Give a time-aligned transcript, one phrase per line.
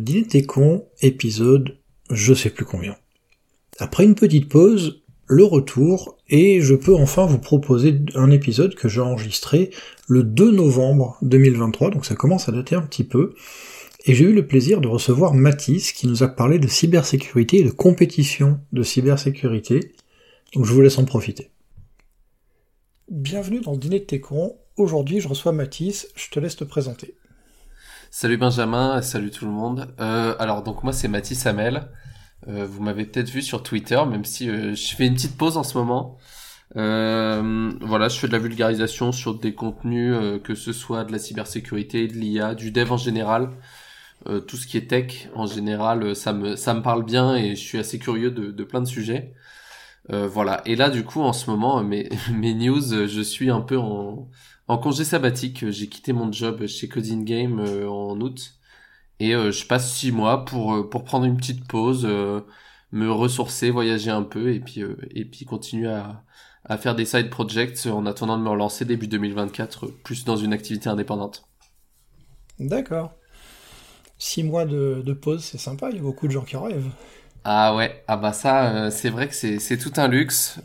[0.00, 1.78] Dîner des cons, épisode
[2.10, 2.96] je sais plus combien.
[3.78, 8.88] Après une petite pause, le retour, et je peux enfin vous proposer un épisode que
[8.88, 9.70] j'ai enregistré
[10.08, 13.34] le 2 novembre 2023, donc ça commence à dater un petit peu,
[14.06, 17.64] et j'ai eu le plaisir de recevoir Mathis qui nous a parlé de cybersécurité et
[17.64, 19.92] de compétition de cybersécurité,
[20.54, 21.50] donc je vous laisse en profiter.
[23.10, 24.22] Bienvenue dans le dîner de tes
[24.76, 27.14] aujourd'hui je reçois Mathis, je te laisse te présenter.
[28.20, 29.94] Salut Benjamin, salut tout le monde.
[30.00, 31.88] Euh, alors donc moi c'est Mathis Hamel.
[32.48, 35.56] Euh, vous m'avez peut-être vu sur Twitter, même si euh, je fais une petite pause
[35.56, 36.18] en ce moment.
[36.74, 41.20] Euh, voilà, je fais de la vulgarisation sur des contenus, que ce soit de la
[41.20, 43.50] cybersécurité, de l'IA, du dev en général.
[44.48, 47.62] tout ce qui est tech en général, ça me ça me parle bien et je
[47.62, 49.32] suis assez curieux de, de plein de sujets.
[50.08, 50.62] voilà.
[50.66, 54.28] Et là, du coup, en ce moment, mes, mes news, je suis un peu en,
[54.68, 58.54] en congé sabbatique, j'ai quitté mon job chez Coding Game euh, en août
[59.20, 62.06] et euh, je passe six mois pour euh, pour prendre une petite pause,
[62.92, 66.24] me ressourcer, voyager un peu et puis et puis continuer à
[66.64, 70.52] à faire des side projects en attendant de me relancer début 2024 plus dans une
[70.52, 71.48] activité indépendante.
[72.60, 73.14] D'accord.
[74.18, 75.90] Six mois de, de pause, c'est sympa.
[75.90, 76.90] Il y a beaucoup de gens qui en rêvent.
[77.44, 80.60] Ah ouais, ah bah ça, c'est vrai que c'est c'est tout un luxe.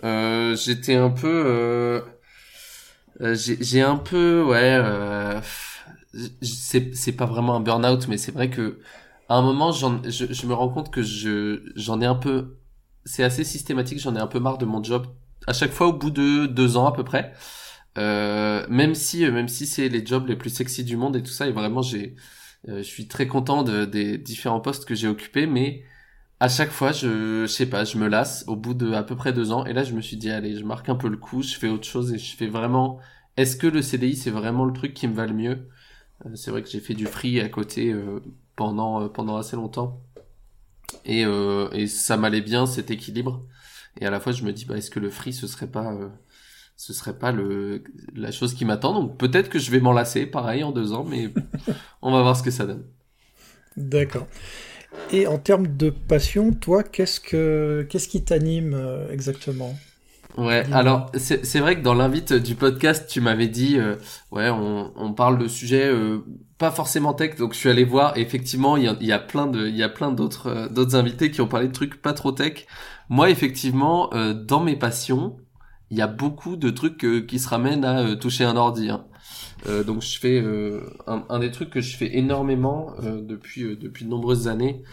[0.55, 2.01] J'étais un peu euh,
[3.19, 5.41] j'ai un peu, ouais, euh,
[6.41, 8.79] c'est pas vraiment un burn-out, mais c'est vrai que
[9.29, 12.57] à un moment, je, je me rends compte que je j'en ai un peu,
[13.05, 15.07] c'est assez systématique, j'en ai un peu marre de mon job.
[15.47, 17.33] À chaque fois, au bout de deux ans à peu près,
[17.97, 21.31] euh, même si même si c'est les jobs les plus sexy du monde et tout
[21.31, 22.15] ça, et vraiment j'ai,
[22.69, 25.83] euh, je suis très content de, des différents postes que j'ai occupés, mais
[26.43, 29.31] à chaque fois, je, sais pas, je me lasse au bout de à peu près
[29.31, 29.65] deux ans.
[29.65, 31.69] Et là, je me suis dit, allez, je marque un peu le coup, je fais
[31.69, 32.99] autre chose et je fais vraiment.
[33.37, 35.69] Est-ce que le CDI, c'est vraiment le truc qui me va le mieux?
[36.25, 38.19] Euh, C'est vrai que j'ai fait du free à côté euh,
[38.57, 40.01] pendant euh, pendant assez longtemps
[41.05, 41.21] et
[41.73, 43.45] et ça m'allait bien cet équilibre.
[44.01, 45.97] Et à la fois, je me dis, bah, est-ce que le free, ce serait pas
[46.77, 47.83] ce serait pas le
[48.15, 48.93] la chose qui m'attend?
[48.93, 51.33] Donc peut-être que je vais m'en lasser, pareil, en deux ans, mais
[52.01, 52.85] on va voir ce que ça donne.
[53.77, 54.27] D'accord.
[55.11, 59.75] Et en termes de passion, toi, qu'est-ce que qu'est-ce qui t'anime euh, exactement?
[60.35, 63.97] Ouais, alors c'est vrai que dans l'invite du podcast, tu m'avais dit, euh,
[64.31, 66.25] ouais, on, on, parle de sujets euh,
[66.57, 68.17] pas forcément tech, donc je suis allé voir.
[68.17, 71.29] effectivement, il y a, y a, plein de, il y a plein d'autres d'autres invités
[71.29, 72.65] qui ont parlé de trucs pas trop tech.
[73.09, 75.37] Moi, effectivement, dans mes passions,
[75.91, 78.89] il y a beaucoup de trucs qui se ramènent à toucher un ordi.
[78.89, 79.05] Hein.
[79.67, 83.77] Euh, donc je fais euh, un, un, des trucs que je fais énormément euh, depuis
[83.77, 84.83] depuis de nombreuses années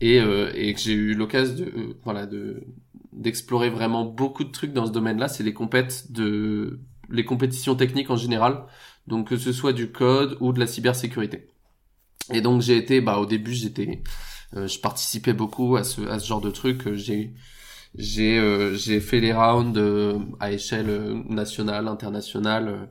[0.00, 2.64] et, et que j'ai eu l'occasion de voilà de
[3.12, 8.10] d'explorer vraiment beaucoup de trucs dans ce domaine-là, c'est les compètes de les compétitions techniques
[8.10, 8.64] en général,
[9.06, 11.48] donc que ce soit du code ou de la cybersécurité.
[12.32, 14.02] Et donc j'ai été bah au début j'étais
[14.52, 17.32] je participais beaucoup à ce à ce genre de trucs, j'ai
[17.94, 19.80] j'ai j'ai fait les rounds
[20.40, 22.90] à échelle nationale, internationale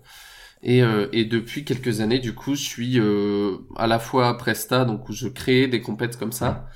[0.66, 4.84] et, euh, et depuis quelques années, du coup, je suis euh, à la fois Presta,
[4.84, 6.68] donc où je crée des compètes comme ça,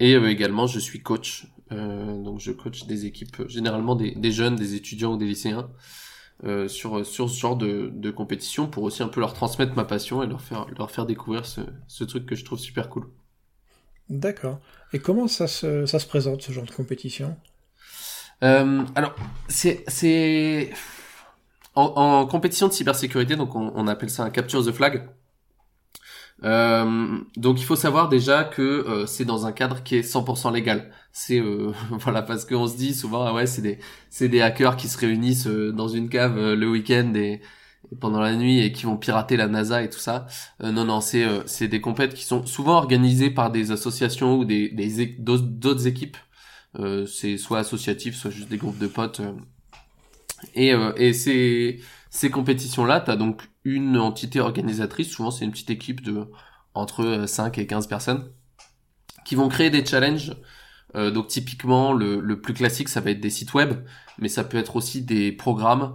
[0.00, 1.46] et euh, également je suis coach.
[1.70, 5.70] donc je coach des équipes, généralement des, des, jeunes, des étudiants ou des lycéens,
[6.68, 10.22] sur, sur ce genre de, de compétition pour aussi un peu leur transmettre ma passion
[10.22, 13.08] et leur faire, leur faire découvrir ce, ce truc que je trouve super cool.
[14.10, 14.60] D'accord.
[14.92, 17.34] Et comment ça se, ça se présente, ce genre de compétition?
[18.40, 19.16] Alors,
[19.48, 20.70] c'est...
[21.78, 25.08] c'est en, compétition de cybersécurité, donc on, appelle ça un capture the flag.
[26.44, 30.52] Euh, donc il faut savoir déjà que euh, c'est dans un cadre qui est 100%
[30.52, 30.92] légal.
[31.12, 33.78] C'est euh, voilà parce qu'on se dit souvent ah ouais c'est des
[34.10, 37.40] c'est des hackers qui se réunissent dans une cave le week-end et,
[38.00, 40.26] pendant la nuit et qui vont pirater la NASA et tout ça.
[40.62, 44.68] non non c'est c'est des compètes qui sont souvent organisées par des associations ou des
[45.18, 46.16] d'autres équipes.
[47.06, 49.22] c'est soit associatif soit juste des groupes de potes
[50.54, 56.02] et, euh, et ces, compétitions-là, tu donc une entité organisatrice, souvent c'est une petite équipe
[56.02, 56.26] de
[56.74, 58.30] entre 5 et 15 personnes,
[59.24, 60.34] qui vont créer des challenges.
[60.94, 63.74] Euh, donc typiquement, le, plus classique, ça va être des sites web,
[64.18, 65.94] mais ça peut être aussi des programmes,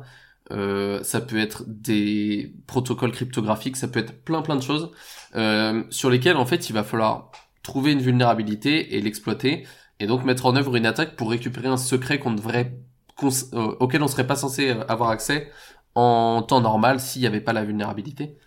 [0.52, 4.92] euh, ça peut être des protocoles cryptographiques, ça peut être plein plein de choses
[5.36, 7.32] euh, sur lesquelles en fait il va falloir
[7.64, 9.66] trouver une vulnérabilité et l'exploiter,
[10.00, 12.78] et donc mettre en œuvre une attaque pour récupérer un secret qu'on devrait
[13.54, 15.52] euh, auquel on serait pas censé euh, avoir accès
[15.96, 18.38] en temps normal s'il n'y avait pas la vulnérabilité.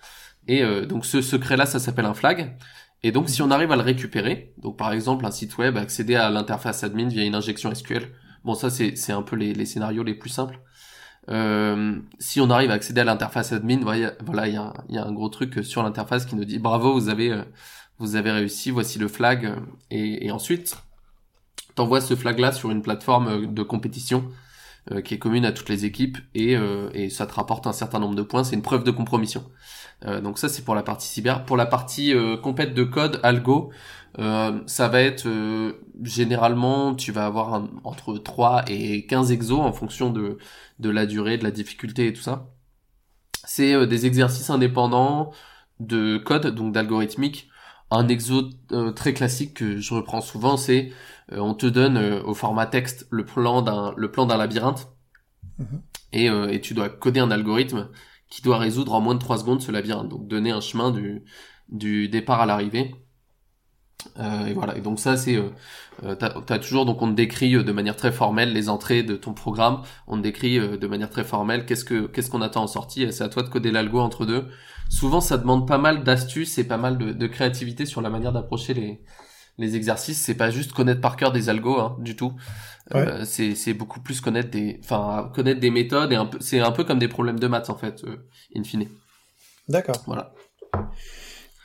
[0.48, 2.56] Et euh, donc ce secret-là, ça s'appelle un flag.
[3.02, 6.16] Et donc si on arrive à le récupérer, donc par exemple un site web accéder
[6.16, 8.08] à l'interface admin via une injection SQL.
[8.44, 10.60] Bon ça c'est c'est un peu les, les scénarios les plus simples.
[12.18, 15.12] Si on arrive à accéder à l'interface admin, voilà, il y a, y a un
[15.12, 17.42] gros truc sur l'interface qui nous dit bravo, vous avez
[17.98, 19.54] vous avez réussi, voici le flag.
[19.90, 20.76] Et, et ensuite,
[21.74, 24.30] t'envoies ce flag-là sur une plateforme de compétition
[24.93, 27.73] euh, qui est commune à toutes les équipes et, euh, et ça te rapporte un
[27.73, 28.44] certain nombre de points.
[28.44, 29.44] C'est une preuve de compromission.
[30.05, 31.44] Euh, donc ça c'est pour la partie cyber.
[31.44, 33.71] Pour la partie euh, compète de code algo,
[34.19, 35.29] ça va être
[36.03, 40.38] généralement tu vas avoir entre 3 et 15 exos en fonction de,
[40.79, 42.49] de la durée, de la difficulté et tout ça.
[43.44, 45.33] C'est des exercices indépendants
[45.81, 47.50] de code, donc d'algorithmique.
[47.91, 48.50] Un exo
[48.97, 50.93] très classique que je reprends souvent, c'est
[51.33, 54.88] euh, on te donne euh, au format texte le plan d'un le plan d'un labyrinthe
[55.59, 55.83] mhm.
[56.12, 57.88] et, euh, et tu dois coder un algorithme
[58.31, 61.25] qui doit résoudre en moins de 3 secondes ce labyrinthe, donc donner un chemin du,
[61.69, 62.94] du départ à l'arrivée.
[64.19, 64.77] Euh, et voilà.
[64.77, 68.12] Et donc ça, c'est, euh, t'as, as toujours donc on te décrit de manière très
[68.12, 69.83] formelle les entrées de ton programme.
[70.06, 73.03] On te décrit de manière très formelle qu'est-ce que qu'est-ce qu'on attend en sortie.
[73.03, 74.49] Et c'est à toi de coder l'algo entre deux.
[74.88, 78.33] Souvent, ça demande pas mal d'astuces et pas mal de, de créativité sur la manière
[78.33, 79.00] d'approcher les
[79.59, 82.35] les exercices, c'est pas juste connaître par cœur des algos hein, du tout.
[82.94, 86.71] Euh, c'est beaucoup plus connaître des, enfin connaître des méthodes et un peu, c'est un
[86.71, 88.88] peu comme des problèmes de maths en fait, euh, in fine.
[89.69, 90.03] D'accord.
[90.06, 90.33] Voilà.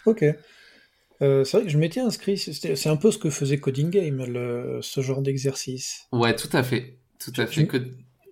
[0.05, 0.23] Ok.
[1.21, 4.25] Euh, c'est vrai que je m'étais inscrit, c'est un peu ce que faisait Coding Game,
[4.25, 6.07] le, ce genre d'exercice.
[6.11, 6.97] Ouais, tout à fait.
[7.19, 7.69] Tout à fait.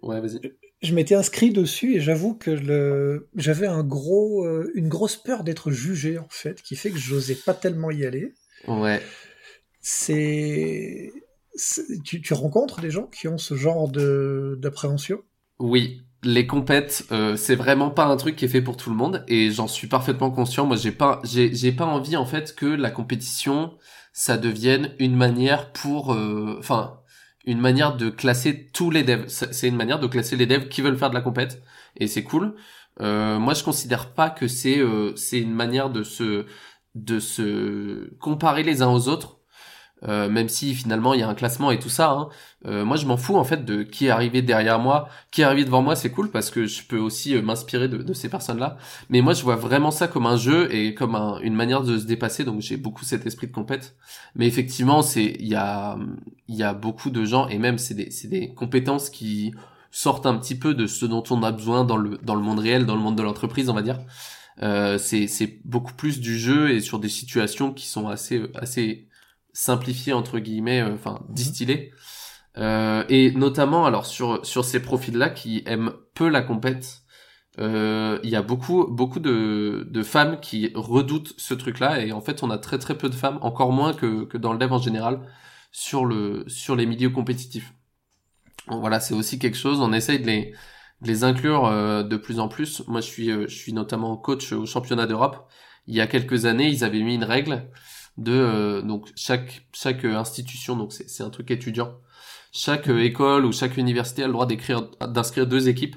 [0.01, 0.39] Ouais, vas-y.
[0.81, 3.29] Je m'étais inscrit dessus et j'avoue que le...
[3.35, 7.35] j'avais un gros, euh, une grosse peur d'être jugé en fait, qui fait que j'osais
[7.35, 8.33] pas tellement y aller.
[8.67, 9.01] Ouais
[9.81, 11.11] c'est
[12.03, 15.21] tu, tu, rencontres des gens qui ont ce genre de d'appréhension?
[15.59, 18.95] Oui, les compètes, euh, c'est vraiment pas un truc qui est fait pour tout le
[18.95, 20.65] monde et j'en suis parfaitement conscient.
[20.65, 23.73] Moi, j'ai pas, j'ai, j'ai pas envie en fait que la compétition
[24.13, 26.98] ça devienne une manière pour, euh, enfin,
[27.49, 29.25] une manière de classer tous les devs.
[29.27, 31.63] C'est une manière de classer les devs qui veulent faire de la compète
[31.97, 32.55] et c'est cool.
[33.01, 36.45] Euh, moi, je considère pas que c'est, euh, c'est une manière de se,
[36.93, 39.38] de se comparer les uns aux autres
[40.07, 42.11] euh, même si finalement il y a un classement et tout ça.
[42.11, 42.29] Hein.
[42.65, 45.43] Euh, moi, je m'en fous en fait de qui est arrivé derrière moi, qui est
[45.43, 45.95] arrivé devant moi.
[45.95, 48.77] C'est cool parce que je peux aussi euh, m'inspirer de, de, ces personnes-là.
[49.09, 51.97] Mais moi, je vois vraiment ça comme un jeu et comme un, une manière de
[51.97, 52.43] se dépasser.
[52.45, 53.95] Donc, j'ai beaucoup cet esprit de compète.
[54.35, 55.97] Mais effectivement, c'est il y a
[56.47, 59.53] il y a beaucoup de gens et même c'est des c'est des compétences qui
[59.91, 62.59] sortent un petit peu de ce dont on a besoin dans le dans le monde
[62.59, 63.99] réel, dans le monde de l'entreprise, on va dire.
[64.61, 69.08] Euh, c'est c'est beaucoup plus du jeu et sur des situations qui sont assez assez
[69.53, 71.35] simplifié entre guillemets, euh, enfin mhm.
[71.35, 71.91] distillé.
[72.57, 77.03] Euh, et notamment alors sur sur ces profils-là qui aiment peu la compète,
[77.59, 82.21] euh, il y a beaucoup beaucoup de, de femmes qui redoutent ce truc-là et en
[82.21, 84.71] fait on a très très peu de femmes, encore moins que, que dans le dev
[84.73, 85.21] en général,
[85.71, 87.73] sur le sur les milieux compétitifs.
[88.67, 89.79] voilà, c'est aussi quelque chose.
[89.81, 90.53] On essaye de les
[91.01, 91.69] de les inclure
[92.03, 92.83] de plus en plus.
[92.87, 95.47] Moi, je suis je suis notamment coach au championnat d'Europe.
[95.87, 97.69] Il y a quelques années, ils avaient mis une règle
[98.19, 101.97] de euh, donc chaque chaque institution donc c'est c'est un truc étudiant.
[102.51, 105.95] Chaque euh, école ou chaque université a le droit d'écrire d'inscrire deux équipes.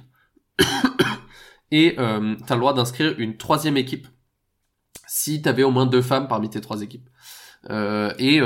[1.70, 4.06] Et euh, tu as le droit d'inscrire une troisième équipe.
[5.06, 7.08] Si tu avais au moins deux femmes parmi tes trois équipes.
[7.70, 8.40] Euh, et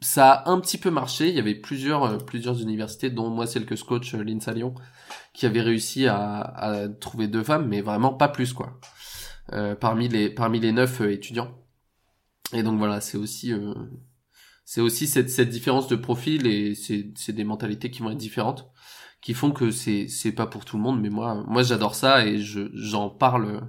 [0.00, 1.28] ça a un petit peu marché.
[1.28, 4.74] Il y avait plusieurs plusieurs universités dont moi celle que je coach l'INSA Lyon
[5.34, 8.80] qui avait réussi à, à trouver deux femmes mais vraiment pas plus quoi.
[9.80, 11.50] Parmi les parmi les neuf étudiants
[12.52, 13.74] et donc voilà, c'est aussi euh,
[14.64, 18.18] c'est aussi cette, cette différence de profil et c'est c'est des mentalités qui vont être
[18.18, 18.70] différentes
[19.22, 22.26] qui font que c'est c'est pas pour tout le monde mais moi moi j'adore ça
[22.26, 23.68] et je j'en parle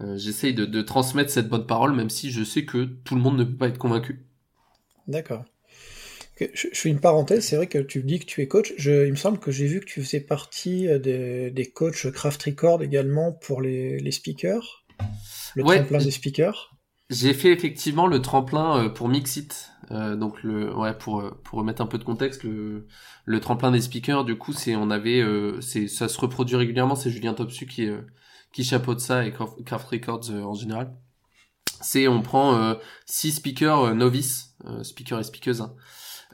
[0.00, 3.20] euh, j'essaye de, de transmettre cette bonne parole même si je sais que tout le
[3.20, 4.26] monde ne peut pas être convaincu.
[5.06, 5.44] D'accord.
[6.40, 8.72] Je, fais une parenthèse, c'est vrai que tu dis que tu es coach.
[8.76, 12.10] Je, il me semble que j'ai vu que tu faisais partie euh, des, des coachs
[12.12, 14.86] Craft Record également pour les, les speakers,
[15.56, 16.77] le ouais, tremplin des speakers.
[17.10, 21.58] J'ai fait effectivement le tremplin euh, pour Mixit, euh, donc le ouais pour euh, pour
[21.58, 22.86] remettre un peu de contexte le
[23.24, 25.24] le tremplin des speakers du coup c'est on avait
[25.62, 26.96] c'est ça se reproduit régulièrement.
[26.96, 27.88] C'est Julien Topsu qui
[28.52, 30.94] qui chapeaute ça et Craft Records en général.
[31.80, 35.62] C'est on prend six speakers novices, speakers et speakers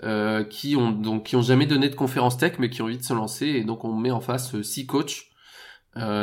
[0.03, 2.99] hein, qui ont donc qui ont jamais donné de conférence tech mais qui ont envie
[2.99, 3.47] de se lancer.
[3.47, 5.27] Et donc on met en face six coachs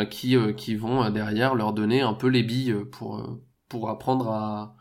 [0.10, 3.39] qui qui vont derrière leur donner un peu les billes pour
[3.71, 4.75] pour apprendre à,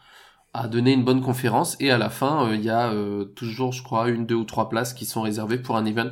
[0.53, 1.77] à donner une bonne conférence.
[1.79, 4.45] Et à la fin, euh, il y a euh, toujours, je crois, une, deux ou
[4.45, 6.11] trois places qui sont réservées pour un event.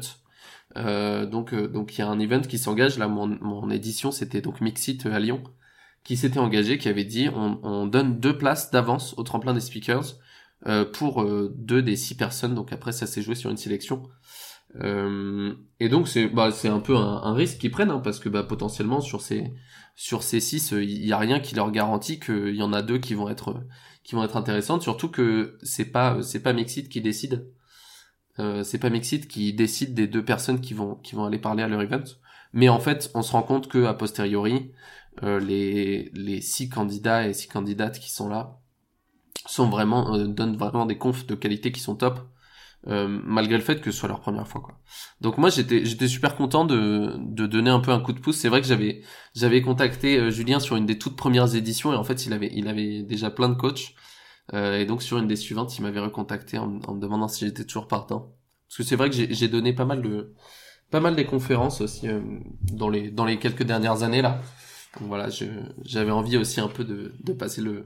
[0.77, 2.97] Euh, donc, donc il y a un event qui s'engage.
[2.97, 5.43] Là, mon, mon édition, c'était donc Mixit à Lyon,
[6.05, 9.61] qui s'était engagé, qui avait dit on, on donne deux places d'avance au tremplin des
[9.61, 10.15] speakers
[10.93, 12.55] pour deux des six personnes.
[12.55, 14.03] Donc après, ça s'est joué sur une sélection.
[14.77, 18.29] Euh, et donc c'est bah c'est un peu un, risque qu'ils prennent hein, parce que
[18.29, 19.55] bah potentiellement sur ces
[19.97, 22.99] sur ces six il y a rien qui leur garantit qu'il y en a deux
[22.99, 23.65] qui vont être
[24.05, 27.51] qui vont être intéressantes surtout que c'est pas c'est pas Mexit qui décide.
[28.39, 31.63] Euh, c'est pas Mexit qui décide des deux personnes qui vont qui vont aller parler
[31.63, 32.05] à leur event.
[32.53, 34.73] Mais en fait on se rend compte que a posteriori
[35.23, 38.61] euh, les les six candidats et six candidates qui sont là
[39.47, 42.21] sont vraiment euh, donnent vraiment des confs de qualité qui sont top
[42.87, 44.79] euh, malgré le fait que ce soit leur première fois quoi.
[45.21, 48.37] Donc moi j'étais j'étais super content de de donner un peu un coup de pouce.
[48.37, 49.03] C'est vrai que j'avais
[49.35, 52.51] j'avais contacté euh, Julien sur une des toutes premières éditions et en fait il avait
[52.55, 53.95] il avait déjà plein de coachs
[54.55, 57.45] euh, et donc sur une des suivantes il m'avait recontacté en, en me demandant si
[57.45, 58.33] j'étais toujours partant.
[58.69, 60.35] Parce que c'est vrai que j'ai donné pas mal de
[60.91, 62.09] pas mal des conférences aussi
[62.73, 64.41] dans les dans les quelques dernières années là.
[64.99, 65.29] Donc voilà,
[65.85, 67.85] j'avais envie aussi un peu de de passer le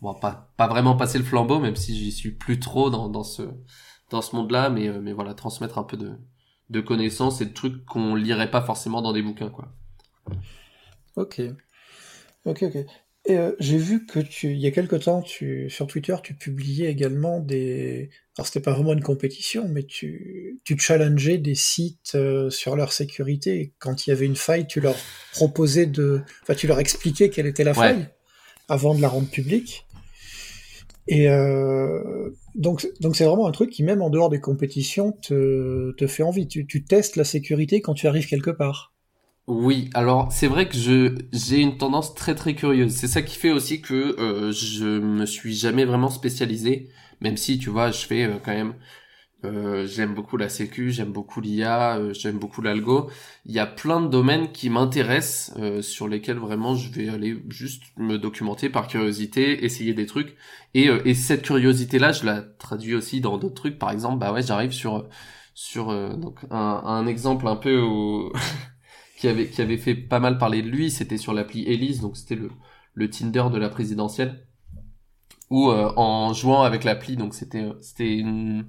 [0.00, 3.24] bon pas pas vraiment passer le flambeau même si j'y suis plus trop dans dans
[3.24, 3.42] ce
[4.10, 6.12] dans ce monde-là, mais, euh, mais voilà, transmettre un peu de,
[6.68, 9.68] de connaissances et de trucs qu'on lirait pas forcément dans des bouquins, quoi.
[11.16, 11.40] Ok.
[12.44, 12.76] Ok, ok.
[13.26, 16.34] Et euh, j'ai vu que tu, il y a quelque temps, tu, sur Twitter, tu
[16.34, 22.12] publiais également des, alors c'était pas vraiment une compétition, mais tu, tu challengeais des sites
[22.14, 23.60] euh, sur leur sécurité.
[23.60, 24.96] Et quand il y avait une faille, tu leur
[25.32, 28.08] proposais de, enfin, tu leur expliquais quelle était la faille
[28.68, 29.86] avant de la rendre publique.
[31.10, 35.92] Et euh, donc, donc c'est vraiment un truc qui, même en dehors des compétitions, te,
[35.92, 36.46] te fait envie.
[36.48, 38.94] Tu, tu testes la sécurité quand tu arrives quelque part.
[39.46, 42.92] Oui, alors c'est vrai que je j'ai une tendance très très curieuse.
[42.94, 46.88] C'est ça qui fait aussi que euh, je me suis jamais vraiment spécialisé,
[47.20, 48.74] même si tu vois, je fais euh, quand même
[49.44, 53.10] euh, j'aime beaucoup la sécu, j'aime beaucoup l'IA, euh, j'aime beaucoup l'algo.
[53.46, 57.42] Il y a plein de domaines qui m'intéressent, euh, sur lesquels vraiment je vais aller
[57.48, 60.36] juste me documenter par curiosité, essayer des trucs.
[60.74, 63.78] Et, et cette curiosité-là, je la traduis aussi dans d'autres trucs.
[63.78, 65.08] Par exemple, bah ouais, j'arrive sur
[65.54, 67.82] sur donc un, un exemple un peu
[69.18, 72.16] qui avait qui avait fait pas mal parler de lui, c'était sur l'appli Elise, donc
[72.16, 72.50] c'était le
[72.94, 74.46] le Tinder de la présidentielle.
[75.50, 78.66] Où en jouant avec l'appli, donc c'était c'était une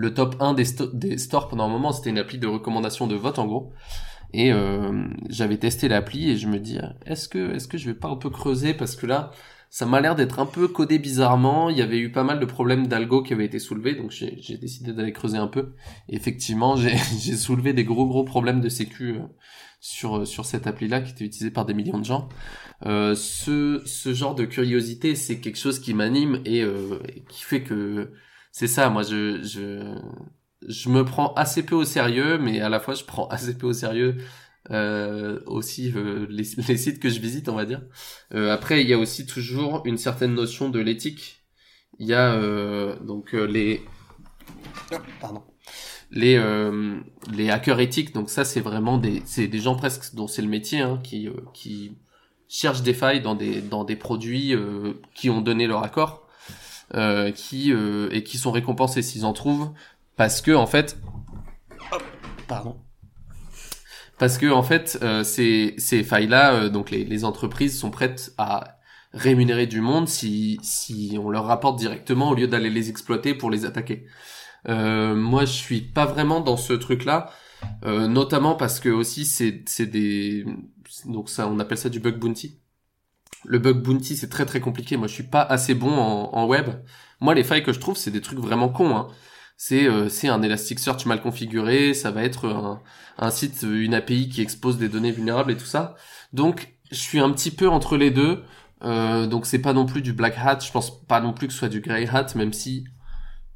[0.00, 3.38] le top 1 des, stores pendant un moment, c'était une appli de recommandation de vote
[3.38, 3.72] en gros.
[4.32, 7.94] Et euh, j'avais testé l'appli et je me dis est-ce que est-ce que je vais
[7.94, 8.74] pas un peu creuser?
[8.74, 9.32] Parce que là
[9.70, 11.70] ça m'a l'air d'être un peu codé bizarrement.
[11.70, 14.56] Il y avait eu pas mal de problèmes d'algo qui avaient été soulevés, donc j'ai
[14.56, 15.72] décidé d'aller creuser un peu.
[16.08, 19.22] Effectivement, j'ai soulevé des gros gros problèmes de sécu euh,
[19.80, 22.28] sur sur cette appli-là qui était utilisée par des millions de gens.
[22.86, 27.42] Euh, ce ce genre de curiosité, c'est quelque chose qui m'anime et, euh, et qui
[27.44, 28.10] fait que
[28.52, 29.94] c'est ça, moi je, je,
[30.68, 33.66] je me prends assez peu au sérieux, mais à la fois je prends assez peu
[33.66, 34.16] au sérieux
[34.70, 37.82] euh, aussi euh, les, sites que je visite, on va dire.
[38.34, 41.42] Euh, après, il y a aussi toujours une certaine notion de l'éthique.
[41.98, 42.34] Il y a
[43.02, 43.82] donc les
[45.20, 45.42] pardon
[46.10, 46.42] les
[47.32, 48.14] les hackers éthiques.
[48.14, 51.28] Donc ça, c'est vraiment des c'est des gens presque dont c'est le métier hein, qui
[51.52, 51.98] qui
[52.48, 54.54] cherchent des failles dans des dans des produits
[55.14, 56.26] qui ont donné leur accord
[56.94, 59.70] euh, qui euh, et qui sont récompensés s'ils en trouvent
[60.16, 60.98] parce que en fait
[62.48, 62.76] pardon.
[64.18, 68.34] parce que en fait euh, ces ces failles là donc les, les entreprises sont prêtes
[68.38, 68.78] à
[69.12, 73.50] rémunérer du monde si si on leur rapporte directement au lieu d'aller les exploiter pour
[73.50, 74.06] les attaquer.
[74.66, 77.30] Moi je suis pas vraiment dans ce truc là
[77.84, 80.44] notamment parce que aussi c'est c'est des
[81.06, 82.59] donc ça on appelle ça du bug bounty
[83.44, 84.96] le bug bounty, c'est très très compliqué.
[84.96, 86.68] Moi, je suis pas assez bon en, web.
[87.20, 88.96] Moi, les failles que je trouve, c'est des trucs vraiment cons.
[88.96, 89.08] Hein.
[89.56, 91.94] C'est euh, c'est un Elasticsearch mal configuré.
[91.94, 92.82] Ça va être un,
[93.18, 95.94] un site, une API qui expose des données vulnérables et tout ça.
[96.32, 98.42] Donc, je suis un petit peu entre les deux.
[98.82, 100.58] Euh, donc, c'est pas non plus du black hat.
[100.60, 102.84] Je pense pas non plus que ce soit du grey hat, même si,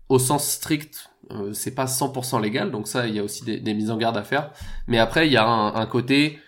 [0.09, 2.71] au sens strict, euh, c'est pas 100% légal.
[2.71, 4.51] Donc ça, il y a aussi des, des, mises en garde à faire.
[4.87, 6.39] Mais après, il y a un, un côté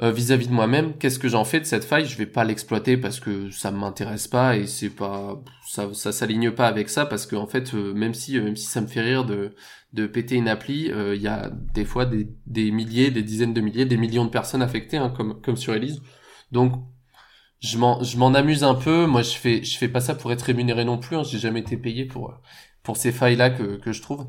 [0.00, 2.06] euh, vis-à-vis de moi-même, qu'est-ce que j'en fais de cette faille?
[2.06, 6.52] Je vais pas l'exploiter parce que ça m'intéresse pas et c'est pas ça ça s'aligne
[6.52, 8.86] pas avec ça parce que en fait euh, même si euh, même si ça me
[8.86, 9.54] fait rire de
[9.92, 13.60] de péter une appli, il y a des fois des, des milliers, des dizaines de
[13.62, 16.02] milliers, des millions de personnes affectées hein, comme comme sur Elise.
[16.52, 16.74] Donc
[17.60, 19.06] je m'en je m'en amuse un peu.
[19.06, 21.16] Moi je fais je fais pas ça pour être rémunéré non plus.
[21.16, 21.22] Hein.
[21.24, 22.34] J'ai jamais été payé pour
[22.82, 24.26] pour ces failles là que que je trouve.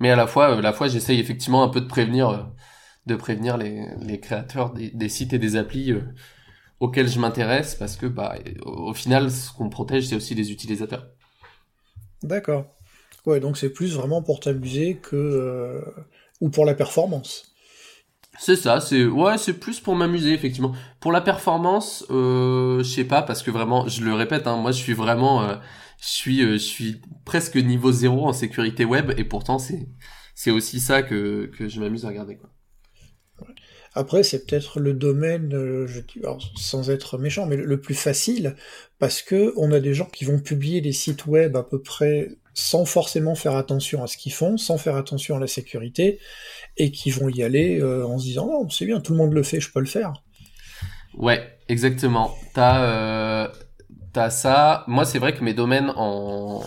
[0.00, 2.50] Mais à la fois à la fois j'essaye effectivement un peu de prévenir
[3.08, 6.02] de prévenir les, les créateurs des, des, sites et des applis euh,
[6.80, 11.08] auxquels je m'intéresse parce que bah au, final ce qu'on protège c'est aussi les utilisateurs.
[12.22, 12.66] D'accord.
[13.26, 15.80] Ouais, donc c'est plus vraiment pour t'amuser que euh,
[16.40, 17.52] ou pour la performance.
[18.38, 20.72] C'est ça, c'est ouais, c'est plus pour m'amuser effectivement.
[21.00, 24.70] Pour la performance, euh, je sais pas parce que vraiment, je le répète, hein, moi
[24.70, 25.56] je suis vraiment, euh,
[26.00, 29.88] je suis, je suis presque niveau zéro en sécurité web et pourtant c'est
[30.36, 32.36] c'est aussi ça que, que je m'amuse à regarder.
[32.36, 32.48] Quoi.
[33.98, 35.88] Après, c'est peut-être le domaine, euh,
[36.54, 38.54] sans être méchant, mais le plus facile,
[39.00, 42.28] parce que on a des gens qui vont publier des sites web à peu près
[42.54, 46.20] sans forcément faire attention à ce qu'ils font, sans faire attention à la sécurité,
[46.76, 49.32] et qui vont y aller euh, en se disant oh c'est bien, tout le monde
[49.32, 50.12] le fait, je peux le faire.
[51.14, 52.36] Ouais, exactement.
[52.54, 53.48] T'as euh,
[54.14, 54.84] as ça.
[54.86, 56.62] Moi, c'est vrai que mes domaines en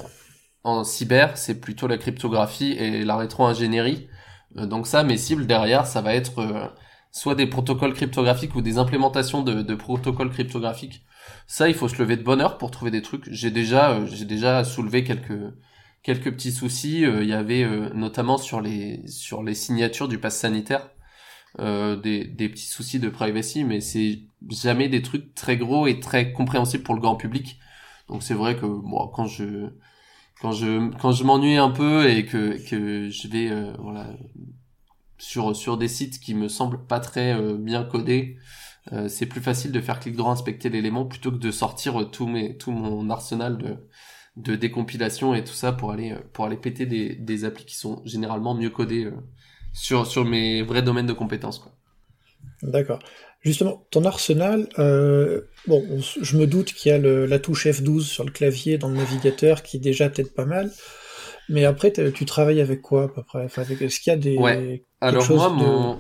[0.65, 4.09] en cyber, c'est plutôt la cryptographie et la rétro-ingénierie.
[4.53, 6.73] Donc ça, mes cibles derrière, ça va être
[7.11, 11.03] soit des protocoles cryptographiques ou des implémentations de, de, protocoles cryptographiques.
[11.47, 13.25] Ça, il faut se lever de bonne heure pour trouver des trucs.
[13.29, 15.53] J'ai déjà, euh, j'ai déjà soulevé quelques
[16.03, 17.01] quelques petits soucis.
[17.01, 17.63] Il y avait
[17.93, 20.89] notamment sur les sur les signatures du pass sanitaire
[21.59, 26.33] des, des petits soucis de privacy, mais c'est jamais des trucs très gros et très
[26.33, 27.59] compréhensibles pour le grand public.
[28.11, 29.69] Donc c'est vrai que moi, quand je
[30.41, 34.07] quand je quand je m'ennuie un peu et que que je vais euh, voilà
[35.21, 38.37] sur sur des sites qui me semblent pas très euh, bien codés
[38.91, 42.27] euh, c'est plus facile de faire clic droit inspecter l'élément plutôt que de sortir tout
[42.27, 43.77] mes tout mon arsenal de
[44.37, 48.01] de décompilation et tout ça pour aller pour aller péter des des applis qui sont
[48.05, 49.11] généralement mieux codées
[49.73, 51.71] sur sur mes vrais domaines de compétences quoi.
[52.63, 52.99] D'accord.
[53.41, 55.83] Justement, ton arsenal, euh, bon,
[56.21, 59.63] je me doute qu'il y a la touche F12 sur le clavier dans le navigateur
[59.63, 60.71] qui déjà t'aide pas mal.
[61.51, 63.43] Mais après, tu travailles avec quoi à peu près?
[63.43, 64.37] Enfin, Est-ce qu'il y a des.
[64.37, 64.85] Ouais.
[65.01, 65.97] Alors moi, mon...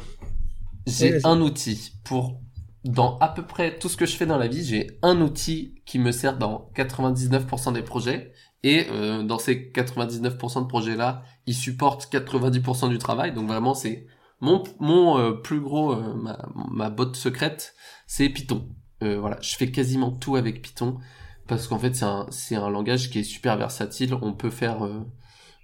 [0.87, 2.39] j'ai un outil pour.
[2.83, 5.75] Dans à peu près tout ce que je fais dans la vie, j'ai un outil
[5.85, 8.31] qui me sert dans 99% des projets.
[8.63, 13.33] Et euh, dans ces 99% de projets-là, il supporte 90% du travail.
[13.33, 14.07] Donc vraiment, c'est
[14.39, 16.39] mon, mon euh, plus gros, euh, ma,
[16.71, 17.75] ma botte secrète,
[18.07, 18.67] c'est Python.
[19.03, 20.99] Voilà, je fais quasiment tout avec Python
[21.47, 24.13] parce qu'en fait c'est un, c'est un langage qui est super versatile.
[24.21, 24.87] On peut faire,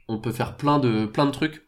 [0.08, 1.66] on peut faire plein de, plein de trucs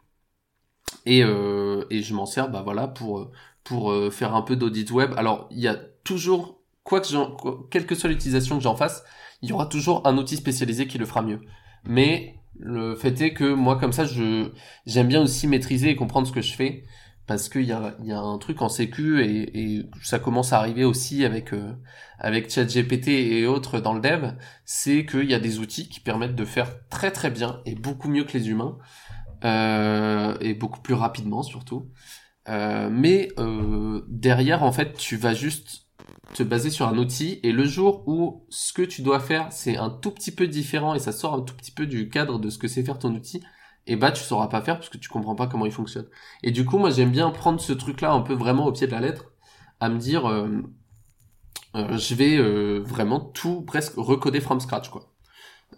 [1.06, 3.30] et, et je m'en sers, bah voilà, pour
[3.64, 5.12] pour faire un peu d'audit web.
[5.16, 7.36] Alors il y a toujours, quoi que j'en,
[7.70, 9.04] quelle que soit l'utilisation que j'en fasse,
[9.42, 11.40] il y aura toujours un outil spécialisé qui le fera mieux.
[11.84, 14.50] Mais le fait est que moi comme ça, je
[14.86, 16.84] j'aime bien aussi maîtriser et comprendre ce que je fais
[17.26, 20.58] parce qu'il y a, y a un truc en sécu et, et ça commence à
[20.58, 21.72] arriver aussi avec euh,
[22.18, 24.32] avec ChatGPT et autres dans le dev,
[24.64, 28.08] c'est qu'il y a des outils qui permettent de faire très très bien et beaucoup
[28.08, 28.78] mieux que les humains
[29.44, 31.88] euh, et beaucoup plus rapidement surtout.
[32.48, 35.86] Euh, mais euh, derrière en fait tu vas juste
[36.34, 39.76] te baser sur un outil et le jour où ce que tu dois faire c'est
[39.76, 42.50] un tout petit peu différent et ça sort un tout petit peu du cadre de
[42.50, 43.42] ce que c'est faire ton outil,
[43.86, 46.06] et bah tu sauras pas faire parce que tu comprends pas comment il fonctionne.
[46.42, 48.92] Et du coup, moi j'aime bien prendre ce truc-là un peu vraiment au pied de
[48.92, 49.32] la lettre,
[49.80, 50.48] à me dire, euh,
[51.76, 55.12] euh, je vais euh, vraiment tout presque recoder from scratch quoi.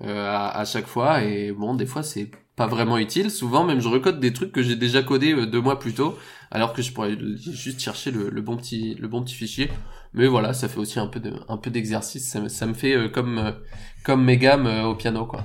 [0.00, 3.88] À, à, chaque fois et bon des fois c'est pas vraiment utile souvent même je
[3.88, 6.16] recode des trucs que j'ai déjà codés deux mois plus tôt
[6.50, 9.70] alors que je pourrais juste chercher le, bon petit le bon petit fichier
[10.14, 13.12] mais voilà ça fait aussi un peu de un peu d'exercice ça, ça, me fait
[13.12, 13.54] comme
[14.02, 15.44] comme mes gammes au piano quoi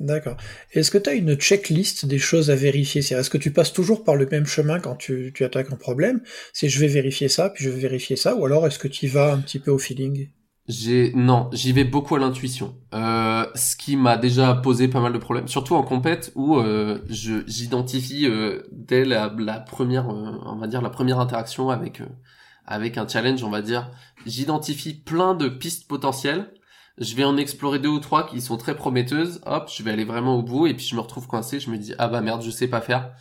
[0.00, 0.36] D'accord.
[0.72, 3.00] Est-ce que tu as une checklist des choses à vérifier?
[3.00, 6.20] Est-ce que tu passes toujours par le même chemin quand tu, tu attaques un problème?
[6.52, 9.06] C'est je vais vérifier ça, puis je vais vérifier ça, ou alors est-ce que tu
[9.06, 10.28] y vas un petit peu au feeling?
[11.14, 12.76] Non, j'y vais beaucoup à l'intuition.
[12.94, 16.98] Euh, ce qui m'a déjà posé pas mal de problèmes, surtout en compète où euh,
[17.08, 22.06] j'identifie euh, dès la, la première, euh, on va dire la première interaction avec euh,
[22.66, 23.90] avec un challenge, on va dire,
[24.26, 26.52] j'identifie plein de pistes potentielles
[27.00, 30.04] je vais en explorer deux ou trois qui sont très prometteuses, hop, je vais aller
[30.04, 32.42] vraiment au bout et puis je me retrouve coincé, je me dis ah bah merde,
[32.42, 33.12] je sais pas faire.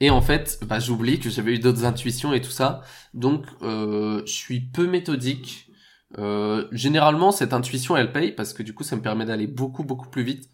[0.00, 2.82] Et en fait, bah j'oublie que j'avais eu d'autres intuitions et tout ça.
[3.14, 5.70] Donc euh, je suis peu méthodique.
[6.18, 9.84] Euh, généralement cette intuition elle paye parce que du coup ça me permet d'aller beaucoup
[9.84, 10.50] beaucoup plus vite.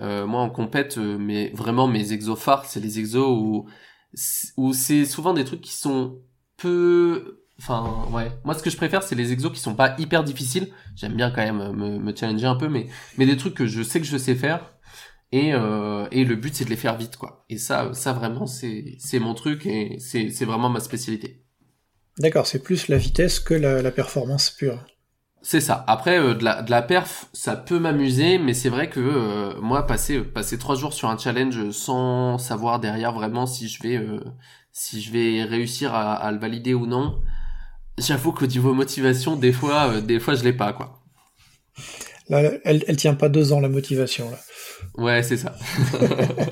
[0.00, 3.66] Euh, moi en compète, euh, mais vraiment mes exos phares, c'est les exos où
[4.56, 6.20] où c'est souvent des trucs qui sont
[6.56, 8.32] peu Enfin, ouais.
[8.44, 10.68] Moi, ce que je préfère, c'est les exos qui sont pas hyper difficiles.
[10.96, 12.86] J'aime bien quand même me, me, challenger un peu, mais,
[13.18, 14.70] mais des trucs que je sais que je sais faire.
[15.30, 17.44] Et, euh, et le but, c'est de les faire vite, quoi.
[17.50, 21.44] Et ça, ça vraiment, c'est, c'est mon truc et c'est, c'est vraiment ma spécialité.
[22.18, 24.84] D'accord, c'est plus la vitesse que la, la performance pure.
[25.42, 25.84] C'est ça.
[25.86, 29.60] Après, euh, de, la, de la perf, ça peut m'amuser, mais c'est vrai que euh,
[29.60, 33.96] moi, passer, passer trois jours sur un challenge sans savoir derrière vraiment si je vais,
[33.96, 34.20] euh,
[34.72, 37.20] si je vais réussir à, à le valider ou non,
[37.98, 41.02] j'avoue qu'au niveau motivation, des fois, euh, des fois, je l'ai pas, quoi.
[42.28, 44.38] Là, elle, elle tient pas deux ans, la motivation, là.
[44.94, 45.56] Ouais, c'est ça.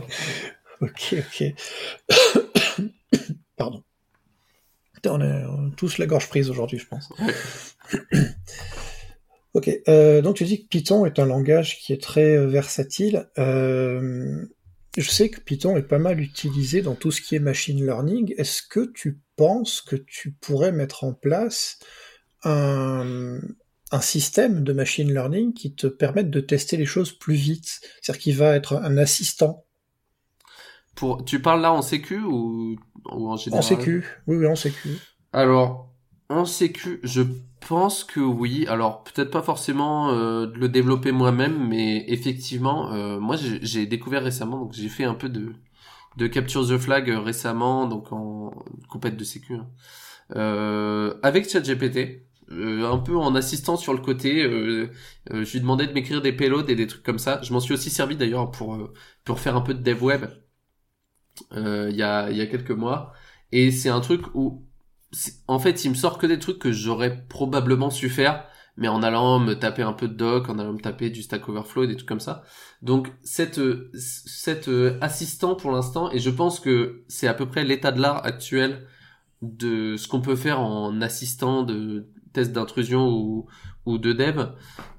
[0.81, 1.55] ok, ok.
[3.57, 3.83] Pardon.
[5.07, 7.12] On est tous la gorge prise aujourd'hui, je pense.
[9.55, 13.29] ok, euh, donc tu dis que Python est un langage qui est très euh, versatile.
[13.38, 14.44] Euh,
[14.96, 18.35] je sais que Python est pas mal utilisé dans tout ce qui est machine learning.
[18.38, 21.79] Est-ce que tu penses que tu pourrais mettre en place
[22.42, 23.38] un,
[23.92, 27.81] un système de machine learning qui te permette de tester les choses plus vite?
[28.03, 29.64] C'est-à-dire qu'il va être un assistant
[30.96, 32.77] Pour, tu parles là en sécu ou,
[33.12, 34.90] ou en général En sécu, oui, oui, en sécu.
[35.33, 35.94] Alors,
[36.29, 37.22] en sécu, je
[37.66, 38.66] pense que oui.
[38.68, 44.22] Alors, peut-être pas forcément euh, de le développer moi-même, mais effectivement, euh, moi j'ai découvert
[44.22, 45.55] récemment, donc j'ai fait un peu de,
[46.18, 48.50] de capture the flag récemment, donc en
[48.90, 49.68] compète de sécu, hein.
[50.37, 52.24] euh, avec ChatGPT.
[52.50, 54.90] Euh, un peu en assistant sur le côté, euh,
[55.33, 57.40] euh, je lui demandais de m'écrire des payloads et des trucs comme ça.
[57.42, 58.90] Je m'en suis aussi servi d'ailleurs pour
[59.24, 60.24] pour faire un peu de dev web
[61.52, 63.12] il y a il y a quelques mois.
[63.52, 64.66] Et c'est un truc où
[65.46, 68.46] en fait, il me sort que des trucs que j'aurais probablement su faire,
[68.79, 71.49] mais en allant me taper un peu de doc, en allant me taper du Stack
[71.49, 72.43] Overflow, des trucs comme ça.
[72.81, 73.61] Donc, cette,
[73.95, 78.25] cette assistant pour l'instant, et je pense que c'est à peu près l'état de l'art
[78.25, 78.87] actuel
[79.43, 83.47] de ce qu'on peut faire en assistant de test d'intrusion ou,
[83.85, 84.49] ou de dev,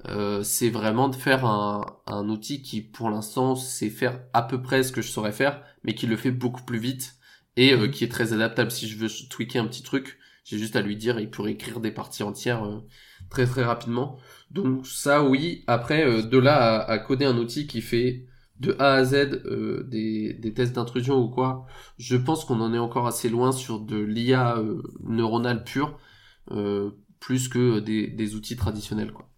[0.07, 4.61] euh, c'est vraiment de faire un, un outil qui, pour l'instant, sait faire à peu
[4.61, 7.15] près ce que je saurais faire, mais qui le fait beaucoup plus vite
[7.55, 8.71] et euh, qui est très adaptable.
[8.71, 11.79] Si je veux tweaker un petit truc, j'ai juste à lui dire, il pourrait écrire
[11.79, 12.79] des parties entières euh,
[13.29, 14.17] très très rapidement.
[14.51, 15.63] Donc ça, oui.
[15.67, 18.25] Après, euh, de là à, coder un outil qui fait
[18.59, 19.41] de A à Z
[19.87, 21.65] des, des tests d'intrusion ou quoi,
[21.97, 24.61] je pense qu'on en est encore assez loin sur de l'IA
[25.01, 25.97] neuronale pure,
[27.21, 29.13] plus que des, des outils traditionnels.
[29.13, 29.29] Quoi.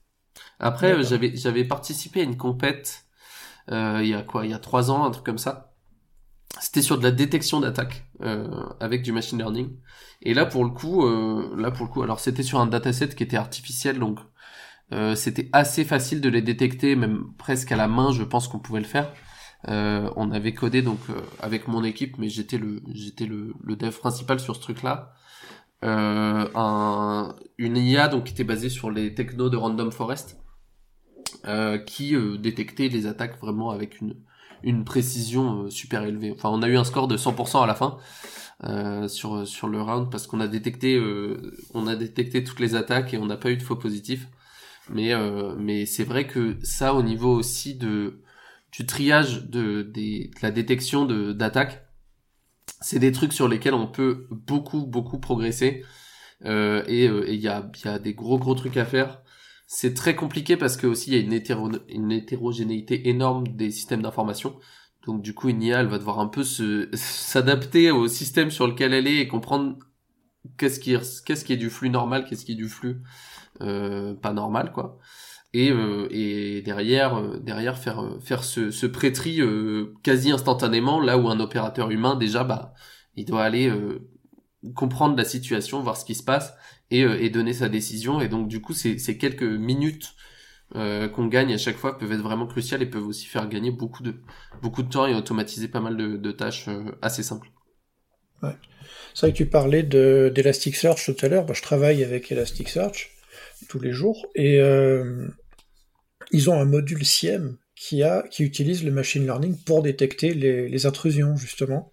[0.59, 3.05] Après, j'avais j'avais participé à une compète
[3.69, 5.70] il y a quoi, il y a trois ans, un truc comme ça
[6.59, 8.47] c'était sur de la détection d'attaque euh,
[8.79, 9.69] avec du machine learning.
[10.21, 13.09] Et là pour le coup, euh, là pour le coup, alors c'était sur un dataset
[13.09, 14.19] qui était artificiel, donc
[14.93, 18.59] euh, c'était assez facile de les détecter, même presque à la main, je pense qu'on
[18.59, 19.11] pouvait le faire.
[19.67, 20.99] on avait codé donc
[21.39, 25.13] avec mon équipe, mais j'étais le j'étais le, le, dev principal sur ce truc-là.
[25.83, 30.37] un, une IA donc qui était basée sur les technos de Random Forest,
[31.85, 34.15] qui détectait les attaques vraiment avec une
[34.63, 36.31] une précision euh, super élevée.
[36.31, 37.97] Enfin, on a eu un score de 100% à la fin
[38.63, 42.75] euh, sur sur le round parce qu'on a détecté euh, on a détecté toutes les
[42.75, 44.27] attaques et on n'a pas eu de faux positifs.
[44.89, 48.21] Mais euh, mais c'est vrai que ça au niveau aussi de
[48.71, 51.85] du triage de, de la détection de d'attaques,
[52.81, 55.83] c'est des trucs sur lesquels on peut beaucoup beaucoup progresser.
[56.45, 59.21] Euh, et il y a il y a des gros gros trucs à faire
[59.73, 64.01] c'est très compliqué parce que aussi il y a une, une hétérogénéité énorme des systèmes
[64.01, 64.59] d'information.
[65.07, 68.67] Donc du coup, une IA, elle va devoir un peu se s'adapter au système sur
[68.67, 69.77] lequel elle est et comprendre
[70.57, 70.93] qu'est-ce qui
[71.25, 73.01] qu'est-ce qui est du flux normal, qu'est-ce qui est du flux
[73.61, 74.99] euh, pas normal quoi.
[75.53, 79.39] Et, euh, et derrière euh, derrière faire euh, faire ce, ce pré-tri
[80.03, 82.73] quasi instantanément là où un opérateur humain déjà bah
[83.15, 83.71] il doit aller
[84.75, 86.53] comprendre la situation, voir ce qui se passe
[86.91, 88.21] et, euh, et donner sa décision.
[88.21, 90.13] Et donc du coup, ces, quelques minutes
[90.75, 93.71] euh, qu'on gagne à chaque fois peuvent être vraiment cruciales et peuvent aussi faire gagner
[93.71, 94.15] beaucoup de
[94.61, 97.49] beaucoup de temps et automatiser pas mal de, de tâches euh, assez simples.
[98.43, 98.55] Ouais.
[99.13, 101.51] C'est vrai que tu parlais de d'Elasticsearch tout à l'heure.
[101.53, 103.11] Je travaille avec Elasticsearch
[103.67, 104.59] tous les jours et
[106.31, 110.85] ils ont un module SIEM qui a qui utilise le machine learning pour détecter les
[110.85, 111.91] intrusions justement.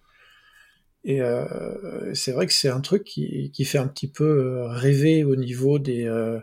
[1.09, 5.23] Et euh, c'est vrai que c'est un truc qui, fait un petit peu euh, rêver
[5.23, 6.39] au niveau des, euh,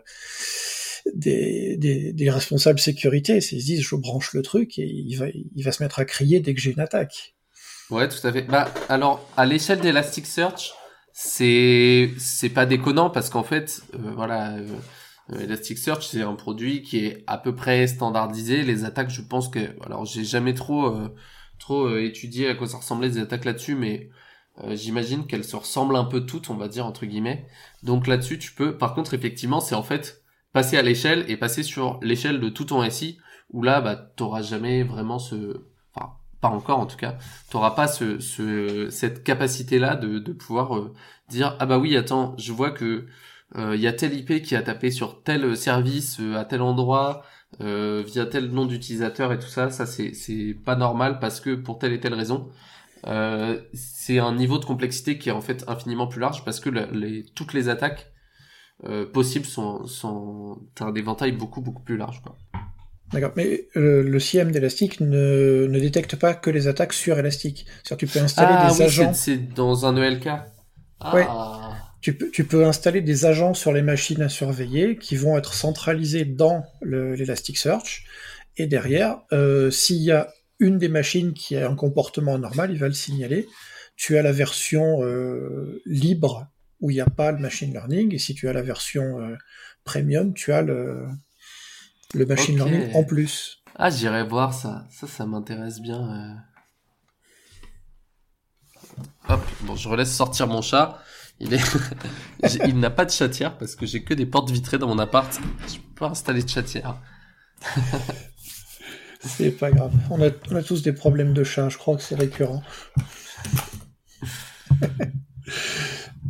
[2.19, 3.37] responsables sécurité.
[3.37, 5.15] Ils se disent, je branche le truc et il
[5.63, 7.37] va, se mettre à crier dès que j'ai une attaque.
[7.89, 8.41] Ouais, tout à fait.
[8.41, 10.73] Bah, alors, à l'échelle d'Elasticsearch,
[11.13, 14.57] c'est c'est pas déconnant parce qu'en fait, euh, voilà,
[15.31, 18.63] Elasticsearch c'est un produit qui est à peu près standardisé.
[18.63, 20.93] Les attaques, je pense que, alors, j'ai jamais trop
[21.57, 24.09] trop étudié à quoi ça ressemblait des attaques là-dessus, mais
[24.63, 27.47] euh, j'imagine qu'elles se ressemblent un peu toutes, on va dire entre guillemets.
[27.83, 28.77] Donc là-dessus, tu peux.
[28.77, 32.65] Par contre, effectivement, c'est en fait passer à l'échelle et passer sur l'échelle de tout
[32.65, 33.19] ton SI,
[33.51, 37.17] où là, bah, t'auras jamais vraiment ce, enfin, pas encore en tout cas,
[37.51, 40.93] t'auras pas ce, ce, cette capacité-là de, de pouvoir euh,
[41.29, 43.05] dire ah bah oui, attends, je vois que
[43.55, 47.23] euh, il y a tel IP qui a tapé sur tel service à tel endroit.
[47.59, 51.93] via tel nom d'utilisateur et tout ça, ça c'est pas normal parce que pour telle
[51.93, 52.49] et telle raison.
[53.07, 56.69] Euh, c'est un niveau de complexité qui est en fait infiniment plus large parce que
[56.69, 58.11] les, toutes les attaques
[58.83, 62.21] euh, possibles sont, sont un éventail beaucoup beaucoup plus large.
[63.13, 67.65] D'accord, mais euh, le CM d'Elastic ne, ne détecte pas que les attaques sur Elastic.
[67.83, 69.13] C'est-à-dire tu peux installer ah, des agents.
[69.13, 70.27] C'est dans un ELK.
[70.99, 71.73] Ah.
[72.01, 75.53] Tu peux, tu peux installer des agents sur les machines à surveiller qui vont être
[75.53, 78.05] centralisés dans l'Elasticsearch.
[78.57, 80.27] Et derrière, euh, s'il y a
[80.59, 83.47] une des machines qui a un comportement anormal, il va le signaler.
[83.95, 86.47] Tu as la version euh, libre
[86.79, 89.35] où il n'y a pas le machine learning, et si tu as la version euh,
[89.83, 91.07] premium, tu as le,
[92.13, 93.63] le machine learning en plus.
[93.75, 94.87] Ah, j'irai voir ça.
[94.91, 96.01] Ça, ça m'intéresse bien.
[96.01, 96.35] Euh.
[99.29, 101.03] Hop, bon, je relaisse sortir mon chat.
[101.39, 101.61] Il est,
[102.65, 105.31] il n'a pas de chatière parce que j'ai que des portes vitrées dans mon appart.
[105.67, 106.99] Je peux pas installer de chatière.
[109.19, 109.91] c'est pas grave.
[110.09, 111.69] On a, on a tous des problèmes de chat.
[111.69, 112.63] Je crois que c'est récurrent.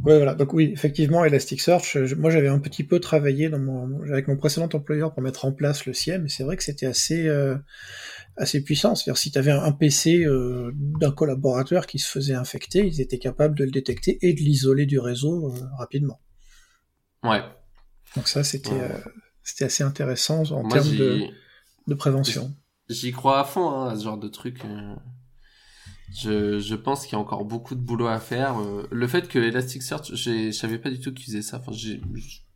[0.07, 0.35] Ouais, voilà.
[0.35, 4.69] Donc oui, effectivement, Elasticsearch, moi j'avais un petit peu travaillé dans mon, avec mon précédent
[4.71, 7.57] employeur pour mettre en place le CIEM, et c'est vrai que c'était assez, euh,
[8.37, 8.95] assez puissant.
[8.95, 13.19] C'est-à-dire si tu avais un PC euh, d'un collaborateur qui se faisait infecter, ils étaient
[13.19, 16.21] capables de le détecter et de l'isoler du réseau euh, rapidement.
[17.23, 17.41] Ouais.
[18.15, 18.79] Donc ça, c'était
[19.43, 21.23] c'était assez intéressant en termes de,
[21.87, 22.55] de prévention.
[22.89, 24.61] J'y crois à fond, hein, à ce genre de truc.
[26.13, 28.59] Je, je pense qu'il y a encore beaucoup de boulot à faire.
[28.59, 31.57] Euh, le fait que Elasticsearch, je savais pas du tout qu'ils faisaient ça.
[31.57, 32.01] Enfin, j'ai,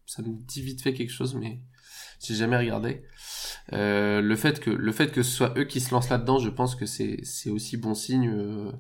[0.06, 1.62] ça me dit vite fait quelque chose, mais
[2.22, 3.04] j'ai jamais regardé.
[3.74, 6.50] Euh, le fait que le fait que ce soit eux qui se lancent là-dedans, je
[6.50, 8.72] pense que c'est c'est aussi bon signe euh,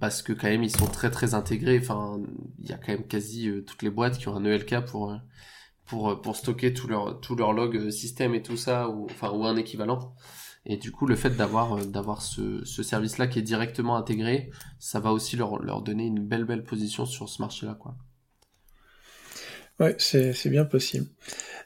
[0.00, 1.78] parce que quand même ils sont très très intégrés.
[1.80, 2.20] Enfin,
[2.58, 5.16] il y a quand même quasi euh, toutes les boîtes qui ont un ELK pour
[5.86, 9.44] pour pour stocker tout leur tout leur log système et tout ça ou enfin ou
[9.44, 10.14] un équivalent.
[10.64, 14.50] Et du coup, le fait d'avoir euh, d'avoir ce, ce service-là qui est directement intégré,
[14.78, 17.96] ça va aussi leur, leur donner une belle belle position sur ce marché-là, quoi.
[19.78, 21.06] Ouais, c'est bien possible.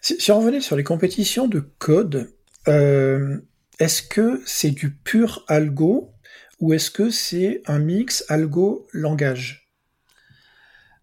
[0.00, 2.33] Si, si, on revenait sur les compétitions de code,
[2.68, 3.40] euh,
[3.80, 6.12] est-ce que c'est du pur algo
[6.61, 9.68] ou est-ce que c'est un mix algo-langage?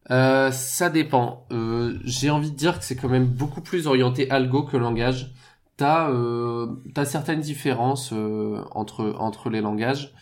[0.09, 1.47] Euh, Ça dépend.
[1.51, 5.33] Euh, J'ai envie de dire que c'est quand même beaucoup plus orienté algo que langage
[5.81, 6.67] t'as euh,
[7.05, 10.13] certaines différences euh, entre entre les langages.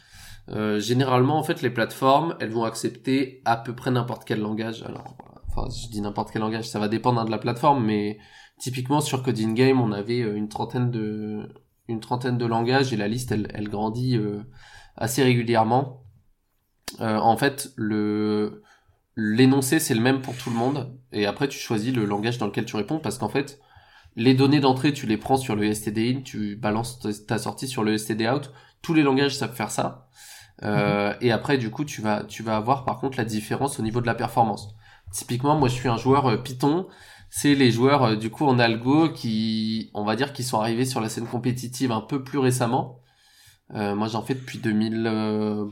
[0.49, 4.83] Euh, généralement, en fait, les plateformes, elles vont accepter à peu près n'importe quel langage.
[4.83, 5.17] Alors,
[5.49, 8.19] enfin, je dis n'importe quel langage, ça va dépendre hein, de la plateforme, mais
[8.57, 11.49] typiquement sur Coding Game, on avait euh, une trentaine de
[11.89, 14.19] une trentaine de langages et la liste, elle, elle grandit
[14.95, 16.03] assez régulièrement.
[16.99, 18.61] en fait, le
[19.15, 22.45] l'énoncé c'est le même pour tout le monde et après tu choisis le langage dans
[22.45, 23.59] lequel tu réponds parce qu'en fait
[24.19, 27.85] les données d'entrée, tu les prends sur le STD in, tu balances ta sortie sur
[27.85, 28.51] le STD out.
[28.81, 30.09] Tous les langages savent faire ça.
[30.63, 31.17] Euh, mhm.
[31.21, 34.01] Et après, du coup, tu vas, tu vas avoir par contre la différence au niveau
[34.01, 34.75] de la performance.
[35.13, 36.87] Typiquement, moi, je suis un joueur euh, Python.
[37.29, 40.85] C'est les joueurs euh, du coup en algo qui, on va dire, qui sont arrivés
[40.85, 42.99] sur la scène compétitive un peu plus récemment.
[43.73, 45.71] moi, j'en fais depuis 2000,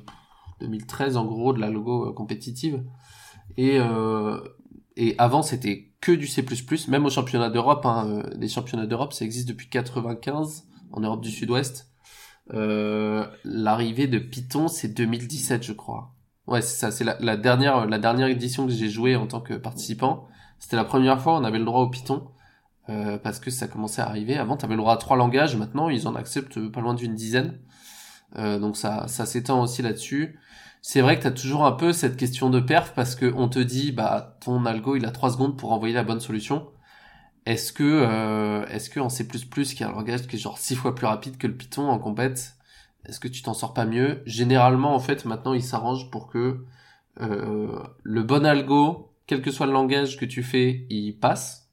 [0.62, 2.82] 2013 en gros de la logo compétitive.
[3.58, 3.78] Et
[4.98, 6.44] et avant, c'était que du C++,
[6.88, 7.86] même au championnat d'Europe.
[7.86, 11.92] Hein, euh, les championnats d'Europe, ça existe depuis 95 en Europe du Sud-Ouest.
[12.54, 16.16] Euh, L'arrivée de Python, c'est 2017, je crois.
[16.48, 16.92] Ouais, c'est ça.
[16.92, 20.28] C'est la, dernière, la dernière édition que j'ai joué en tant que participant.
[20.60, 22.30] C'était la première fois on avait le droit au Python.
[22.90, 24.38] Euh, parce que ça commençait à arriver.
[24.38, 25.56] Avant, tu avais le droit à trois langages.
[25.58, 27.60] Maintenant, ils en acceptent pas loin d'une dizaine.
[28.38, 30.40] Euh, donc ça, ça s'étend aussi là-dessus
[30.82, 33.50] c'est vrai que tu as toujours un peu cette question de perf parce que on
[33.50, 36.68] te dit bah ton algo il a 3 secondes pour envoyer la bonne solution.
[37.46, 40.76] Est-ce que euh, est-ce que en C++ qui est un langage qui est genre 6
[40.76, 42.56] fois plus rapide que le Python en compète,
[43.06, 44.22] est-ce que tu t'en sors pas mieux?
[44.26, 46.66] Généralement en fait maintenant il s'arrange pour que
[47.22, 51.68] euh, le bon algo, quel que soit le langage que tu fais, il passe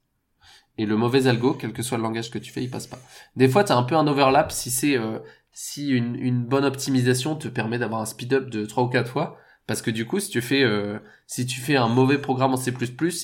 [0.77, 2.99] et le mauvais algo, quel que soit le langage que tu fais, il passe pas.
[3.35, 5.19] Des fois, tu as un peu un overlap si c'est euh,
[5.57, 9.37] si une, une bonne optimisation te permet d'avoir un speed-up de 3 ou 4 fois,
[9.67, 12.57] parce que du coup, si tu fais euh, si tu fais un mauvais programme en
[12.57, 12.73] C++,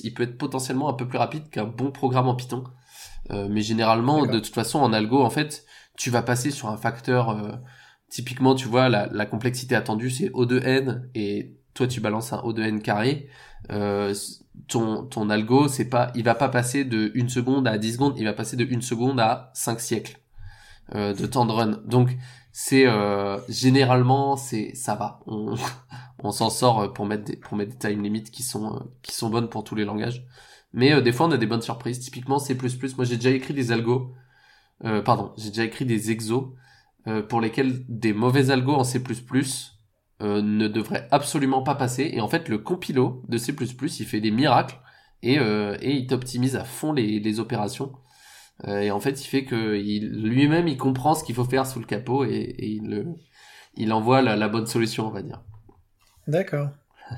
[0.04, 2.64] il peut être potentiellement un peu plus rapide qu'un bon programme en Python.
[3.32, 5.66] Euh, mais généralement, de toute façon, en algo, en fait,
[5.98, 7.32] tu vas passer sur un facteur.
[7.32, 7.52] Euh,
[8.10, 12.32] typiquement, tu vois, la, la complexité attendue, c'est O de n, et toi, tu balances
[12.32, 13.28] un O de n carré.
[14.68, 18.14] ton ton algo, c'est pas, il va pas passer de 1 seconde à 10 secondes,
[18.18, 20.21] il va passer de 1 seconde à 5 siècles.
[20.96, 21.82] Euh, de temps de run.
[21.86, 22.18] Donc
[22.52, 25.22] c'est euh, généralement c'est ça va.
[25.26, 25.56] On,
[26.20, 29.14] on s'en sort pour mettre des pour mettre des time limits qui sont euh, qui
[29.14, 30.26] sont bonnes pour tous les langages.
[30.74, 32.00] Mais des fois on a des bonnes surprises.
[32.00, 32.58] Typiquement C++,
[32.98, 34.14] moi j'ai déjà écrit des algos
[35.06, 36.46] pardon, j'ai déjà écrit des exos
[37.30, 39.02] pour lesquels des mauvais algos en C++
[40.22, 42.10] ne devraient absolument pas passer.
[42.14, 44.80] Et en fait, le compilo de C++, il fait des miracles
[45.24, 47.92] et, et il t'optimise à fond les, les opérations.
[48.68, 51.80] Euh, et en fait, il fait que lui-même, il comprend ce qu'il faut faire sous
[51.80, 53.06] le capot et, il,
[53.76, 55.42] il envoie la, bonne solution, on va dire.
[56.28, 56.70] D'accord.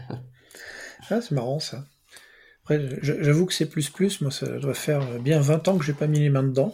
[1.10, 1.86] ah, c'est marrant ça.
[2.64, 5.92] Après, j'avoue que c'est plus plus, moi ça doit faire bien 20 ans que j'ai
[5.92, 6.74] pas mis les mains dedans.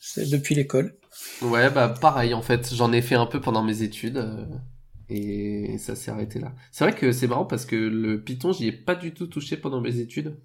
[0.00, 0.96] C'est depuis l'école.
[1.42, 4.44] Ouais, bah pareil en fait, j'en ai fait un peu pendant mes études euh,
[5.10, 6.52] et ça s'est arrêté là.
[6.70, 9.56] C'est vrai que c'est marrant parce que le Python, j'y ai pas du tout touché
[9.56, 10.36] pendant mes études,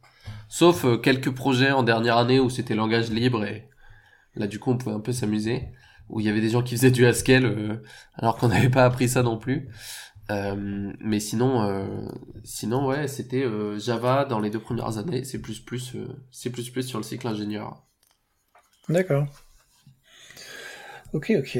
[0.48, 3.70] sauf euh, quelques projets en dernière année où c'était langage libre et
[4.36, 5.68] là du coup on pouvait un peu s'amuser,
[6.10, 7.84] où il y avait des gens qui faisaient du Haskell euh,
[8.16, 9.70] alors qu'on n'avait pas appris ça non plus.
[10.32, 11.86] Euh, mais sinon,
[12.46, 13.46] sinon ouais, c'était
[13.78, 15.98] Java dans les deux premières années, c'est plus plus,
[16.32, 17.86] c'est plus plus sur le cycle ingénieur.
[18.88, 19.28] D'accord.
[21.12, 21.60] Ok, ok.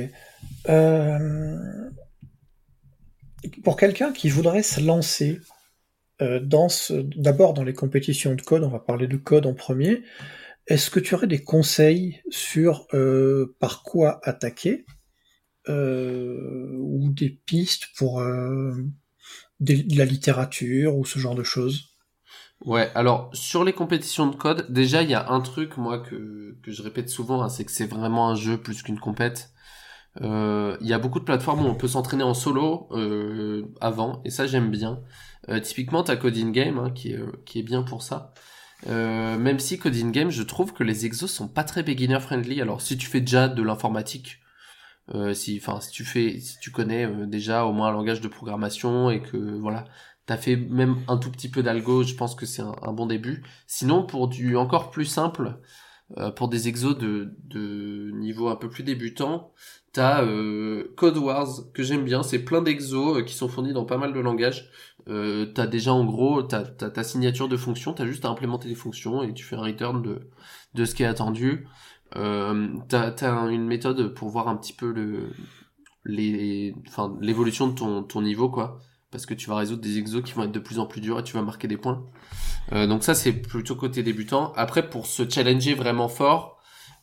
[3.64, 5.40] Pour quelqu'un qui voudrait se lancer
[6.20, 10.04] dans ce, d'abord dans les compétitions de code, on va parler de code en premier.
[10.68, 12.88] Est-ce que tu aurais des conseils sur
[13.60, 14.86] par quoi attaquer
[15.70, 18.74] euh, ou des pistes pour euh,
[19.62, 21.90] de la littérature ou ce genre de choses?
[22.66, 26.58] Ouais, alors sur les compétitions de code, déjà il y a un truc moi que,
[26.64, 29.52] que je répète souvent, hein, c'est que c'est vraiment un jeu plus qu'une compète.
[30.22, 34.22] Euh, il y a beaucoup de plateformes où on peut s'entraîner en solo euh, avant,
[34.26, 35.02] et ça j'aime bien.
[35.50, 38.34] Euh, typiquement t'as Coding Game hein, qui, est, qui est bien pour ça.
[38.88, 42.62] même si Coding Game, je trouve que les exos sont pas très beginner friendly.
[42.62, 44.44] Alors si tu fais déjà de l'informatique,
[45.14, 48.22] euh, si, enfin, si tu fais, si tu connais euh, déjà au moins un langage
[48.22, 49.86] de programmation et que voilà,
[50.26, 53.44] t'as fait même un tout petit peu d'algo, je pense que c'est un, bon début.
[53.68, 55.60] Sinon, pour du encore plus simple,
[56.18, 59.52] euh, pour des exos de, de niveau un peu plus débutant,
[59.94, 62.24] t'as euh, Code Wars que j'aime bien.
[62.24, 64.70] C'est plein d'exos qui sont fournis dans pas mal de langages.
[65.10, 68.76] Euh, t'as déjà en gros t'as ta signature de fonction, t'as juste à implémenter des
[68.76, 70.30] fonctions et tu fais un return de
[70.76, 71.68] de ce qui est attendu.
[72.16, 75.32] Euh, t'as as une méthode pour voir un petit peu le
[76.06, 78.80] les enfin l'évolution de ton ton niveau quoi
[79.14, 81.20] parce que tu vas résoudre des exos qui vont être de plus en plus durs
[81.20, 82.04] et tu vas marquer des points.
[82.74, 84.52] Euh, donc ça c'est plutôt côté débutant.
[84.58, 86.60] Après pour se challenger vraiment fort,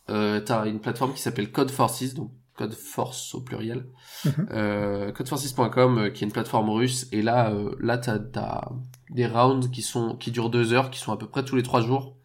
[0.09, 3.87] euh, t'as une plateforme qui s'appelle Code Forces, donc Code Force au pluriel,
[4.25, 4.47] mhm.
[4.51, 8.71] euh, codeforces.com euh, qui est une plateforme russe et là euh, là t'as as
[9.09, 11.63] des rounds qui sont qui durent deux heures, qui sont à peu près tous les
[11.63, 12.17] trois jours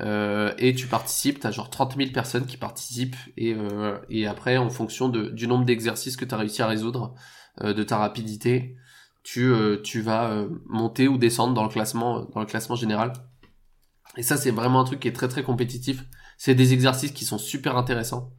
[0.00, 4.56] euh, et tu participes, t'as genre 30 000 personnes qui participent et, euh, et après
[4.56, 7.14] en fonction de, du nombre d'exercices que tu as réussi à résoudre,
[7.62, 8.76] euh, de ta rapidité,
[9.30, 13.12] tu, euh, tu vas euh, monter ou descendre dans le classement dans le classement général.
[14.16, 16.04] Et ça c'est vraiment un truc qui est très très compétitif.
[16.38, 18.32] C'est des exercices qui sont super intéressants.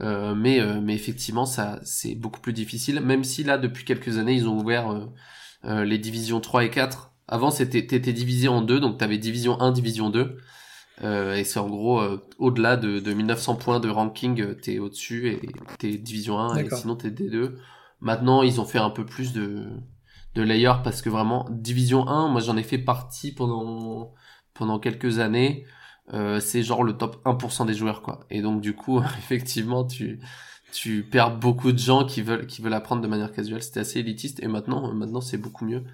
[0.00, 4.48] mais mais effectivement ça c'est beaucoup plus difficile même si là depuis quelques années ils
[4.48, 5.08] ont ouvert
[5.64, 9.72] les divisions 3 et 4 avant c'était t'étais divisé en deux donc t'avais division 1
[9.72, 10.36] division 2
[11.02, 14.78] euh, et c'est en gros euh, au-delà de, de 1900 points de ranking, euh, t'es
[14.78, 15.40] au-dessus et
[15.78, 17.54] t'es division 1 et sinon t'es D2.
[18.00, 19.66] Maintenant, ils ont fait un peu plus de
[20.36, 24.12] de layers parce que vraiment division 1, moi j'en ai fait partie pendant
[24.54, 25.66] pendant quelques années.
[26.14, 28.20] Euh, c'est genre le top 1% des joueurs quoi.
[28.30, 30.20] Et donc du coup, effectivement, tu
[30.72, 33.62] tu perds beaucoup de gens qui veulent qui veulent apprendre de manière casuelle.
[33.62, 35.84] C'était assez élitiste et maintenant maintenant c'est beaucoup mieux.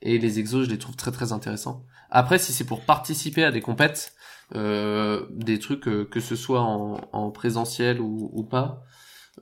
[0.00, 1.84] Et les exos, je les trouve très très intéressants.
[2.10, 4.14] Après, si c'est pour participer à des compètes,
[4.54, 8.84] euh, des trucs euh, que ce soit en, en présentiel ou pas,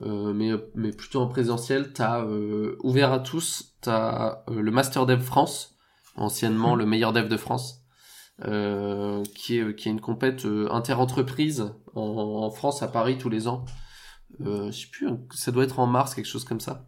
[0.01, 5.05] euh, mais, mais plutôt en présentiel, t'as euh, ouvert à tous, t'as euh, le Master
[5.05, 5.75] Dev France,
[6.15, 7.81] anciennement le meilleur dev de France,
[8.45, 13.47] euh, qui est qui est une compète interentreprise en, en, France à Paris tous les
[13.47, 13.65] ans.
[14.39, 16.87] je sais plus, ça doit être en mars, quelque chose comme ça.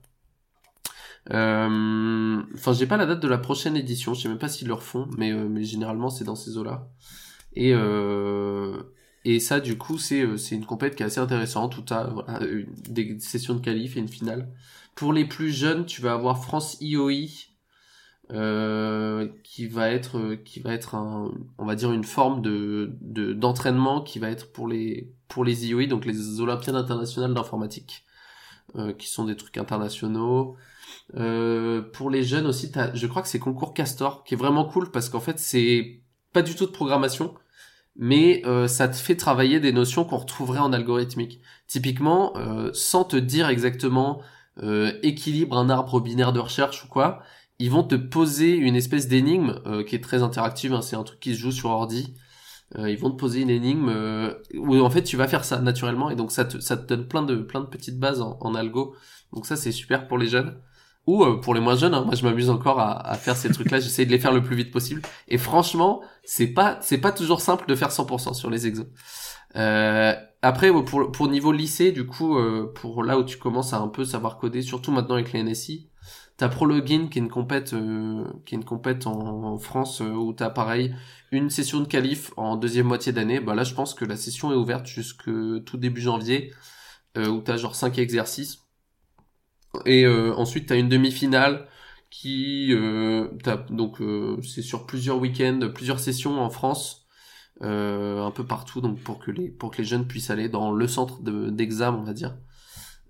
[1.30, 4.74] Enfin, j'ai pas la date de la prochaine édition, je sais même pas s'ils le
[4.74, 6.88] refont, mais mais généralement c'est dans ces eaux-là.
[7.54, 8.82] Et, euh,
[9.26, 11.94] et ça, du coup, c'est, euh, c'est une compète qui est assez intéressante, où tu
[11.94, 12.40] as voilà,
[12.90, 14.50] des sessions de qualif et une finale.
[14.96, 17.28] Pour les plus jeunes, tu vas avoir France IOI,
[18.32, 23.34] euh, qui va être qui va être un, on va dire une forme de, de
[23.34, 28.06] d'entraînement qui va être pour les pour les IOI donc les Olympiades internationales d'informatique
[28.76, 30.56] euh, qui sont des trucs internationaux
[31.16, 34.92] euh, pour les jeunes aussi je crois que c'est concours Castor qui est vraiment cool
[34.92, 36.04] parce qu'en fait c'est
[36.34, 37.34] pas du tout de programmation,
[38.00, 41.42] mais euh, ça te fait travailler des notions qu'on retrouverait en algorithmique.
[41.68, 44.22] Typiquement, euh, sans te dire exactement
[44.64, 47.22] euh, équilibre un arbre binaire de recherche ou quoi,
[47.60, 51.20] ils vont te poser une espèce d'énigme qui est très interactive, hein, c'est un truc
[51.20, 52.16] qui se joue sur ordi.
[52.78, 53.90] ils vont te poser une énigme
[54.56, 57.08] où en fait tu vas faire ça naturellement et donc ça te, ça te donne
[57.08, 58.96] plein de plein de petites bases en, en algo.
[59.34, 60.62] Donc ça c'est super pour les jeunes
[61.10, 63.50] ou euh, pour les moins jeunes, hein, moi je m'amuse encore à, à, faire ces
[63.50, 65.02] trucs-là, j'essaie de les faire le plus vite possible.
[65.28, 68.88] Et franchement, c'est pas c'est pas toujours simple de faire 100% sur les exos.
[69.56, 73.80] Euh, après, pour, pour niveau lycée, du coup, euh, pour là où tu commences à
[73.80, 75.90] un peu savoir coder, surtout maintenant avec les NSI,
[76.38, 80.32] t'as Prologin qui est une compète euh, qui est une compète en, France euh, où
[80.34, 80.96] t'as pareil
[81.32, 83.42] une session de qualif en deuxième moitié d'année.
[83.42, 85.26] Bah là, je pense que la session est ouverte jusque
[85.66, 86.54] tout début janvier.
[87.18, 88.69] où t'as genre 5 exercices.
[89.86, 91.68] Et ensuite t'as une demi-finale
[92.10, 92.74] qui
[93.70, 94.02] donc
[94.44, 97.06] c'est sur plusieurs week-ends, plusieurs sessions en France,
[97.62, 100.88] un peu partout, donc pour que les pour que les jeunes puissent aller dans le
[100.88, 102.36] centre d'examen, on va dire,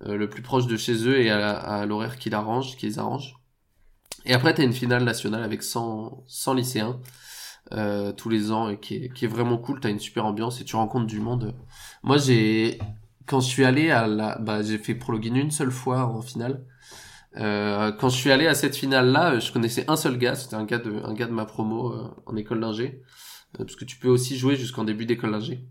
[0.06, 3.40] le plus proche de chez eux et à, l'horaire qui l'arrange, qui les arrange.
[4.26, 7.00] Et après, tu as une finale nationale avec 100, 100 lycéens
[7.72, 9.80] euh, tous les ans et qui est, qui est vraiment cool.
[9.80, 11.56] Tu as une super ambiance et tu rencontres du monde.
[12.04, 12.80] Moi, j'ai
[13.30, 14.40] quand je suis allé à la...
[14.40, 16.66] Bah, j'ai fait prologin une seule fois en finale.
[17.38, 20.34] Euh, quand je suis allé à cette finale-là, je connaissais un seul gars.
[20.34, 23.04] C'était un gars de, un gars de ma promo euh, en école d'ingé.
[23.60, 25.64] Euh, parce que tu peux aussi jouer jusqu'en début d'école d'ingé.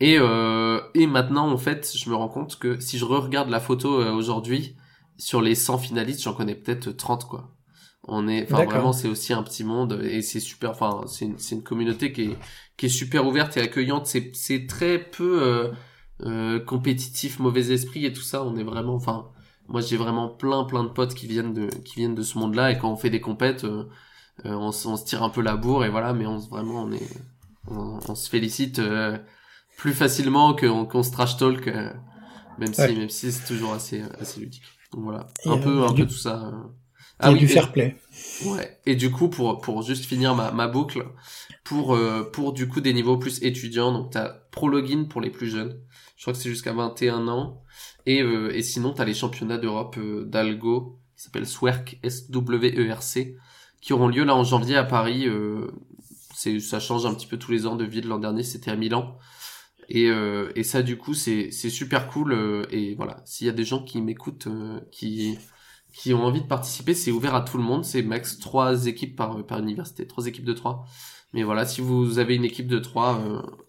[0.00, 3.60] Et, euh, et maintenant, en fait, je me rends compte que si je re-regarde la
[3.60, 4.74] photo aujourd'hui,
[5.18, 7.52] sur les 100 finalistes, j'en connais peut-être 30 quoi.
[8.08, 10.70] On est, enfin vraiment, c'est aussi un petit monde et c'est super.
[10.70, 12.38] Enfin, c'est une, c'est une communauté qui est
[12.76, 14.06] qui est super ouverte et accueillante.
[14.06, 15.72] C'est c'est très peu
[16.22, 18.44] euh, compétitif, mauvais esprit et tout ça.
[18.44, 19.28] On est vraiment, enfin,
[19.68, 22.72] moi j'ai vraiment plein plein de potes qui viennent de qui viennent de ce monde-là
[22.72, 23.84] et quand on fait des compètes, euh,
[24.44, 26.12] euh on, on, se tire un peu la bourre et voilà.
[26.12, 27.08] Mais on vraiment on est
[27.68, 29.18] on, se félicite euh,
[29.76, 31.92] plus facilement qu'on qu'on se trash talk, euh,
[32.58, 34.62] même si même si c'est toujours assez assez ludique
[34.92, 36.52] voilà, un peu, un peu tout ça.
[37.18, 37.96] Ah oui, du fair play.
[38.44, 38.78] Ouais.
[38.84, 41.04] Et du coup, pour pour juste finir ma, ma boucle,
[41.64, 45.48] pour euh, pour du coup des niveaux plus étudiants, donc t'as ProLogin pour les plus
[45.48, 45.80] jeunes.
[46.16, 47.62] Je crois que c'est jusqu'à 21 ans.
[48.06, 53.36] Et euh, et sinon t'as les championnats d'Europe d'algo qui s'appellent SWERC E R C
[53.80, 55.28] qui auront lieu là en janvier à Paris.
[56.34, 58.08] c'est ça change un petit peu tous les ans de ville.
[58.08, 59.18] L'an dernier c'était à Milan.
[59.88, 62.32] Et, euh, et ça, du coup, c'est super cool.
[62.32, 65.38] Euh, et voilà, s'il y a des gens qui m'écoutent, euh, qui,
[65.92, 67.84] qui ont envie de participer, c'est ouvert à tout le monde.
[67.84, 70.86] C'est max trois équipes par, par université, trois équipes de trois.
[71.32, 73.20] Mais voilà, si vous avez une équipe de trois,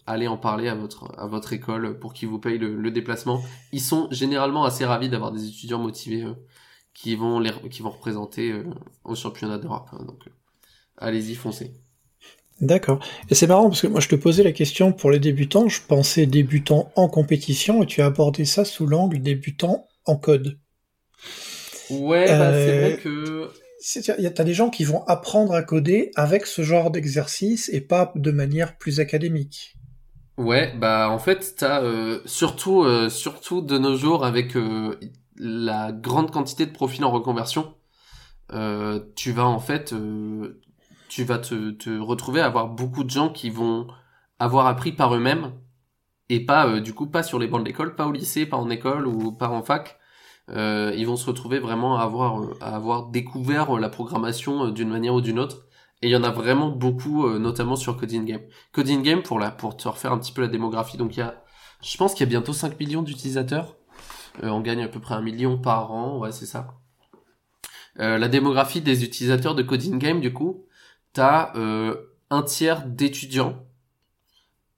[0.06, 3.42] allez en parler à votre, à votre école pour qu'ils vous payent le, le, déplacement.
[3.72, 6.24] Ils sont généralement assez ravis d'avoir des étudiants motivés
[6.94, 8.54] qui, vont les, qui vont représenter
[9.04, 9.88] au championnat d'Europe.
[9.92, 10.04] Hein.
[10.06, 10.24] donc,
[10.96, 11.74] allez-y, foncez.
[12.60, 12.98] D'accord.
[13.30, 15.80] Et c'est marrant parce que moi je te posais la question pour les débutants, je
[15.80, 20.58] pensais débutants en compétition et tu as abordé ça sous l'angle débutant en code.
[21.90, 23.50] Ouais, bah, c'est vrai euh, que...
[24.34, 28.30] T'as des gens qui vont apprendre à coder avec ce genre d'exercice et pas de
[28.30, 29.76] manière plus académique.
[30.36, 34.56] Ouais, bah en fait, t'as euh, surtout, euh, surtout de nos jours avec
[35.36, 37.74] la grande quantité de profils en reconversion,
[39.14, 43.86] tu vas en fait te, te retrouver à avoir beaucoup de gens qui vont
[44.38, 45.52] avoir appris par eux-mêmes
[46.28, 48.56] et pas euh, du coup pas sur les bancs de l'école, pas au lycée, pas
[48.56, 49.97] en école ou pas en fac.
[50.50, 54.88] Euh, ils vont se retrouver vraiment à avoir euh, à avoir découvert la programmation d'une
[54.88, 55.66] manière ou d'une autre.
[56.00, 58.40] Et il y en a vraiment beaucoup, notamment sur Coding Game.
[58.72, 61.22] Coding Game, pour la pour te refaire un petit peu la démographie, donc il y
[61.22, 61.42] a,
[61.82, 63.76] je pense qu'il y a bientôt 5 millions d'utilisateurs.
[64.42, 66.68] on gagne à peu près un million par an, ouais c'est ça.
[67.96, 70.68] la démographie des utilisateurs de Coding Game, du coup,
[71.12, 71.96] t'as euh,
[72.30, 73.66] un tiers d'étudiants,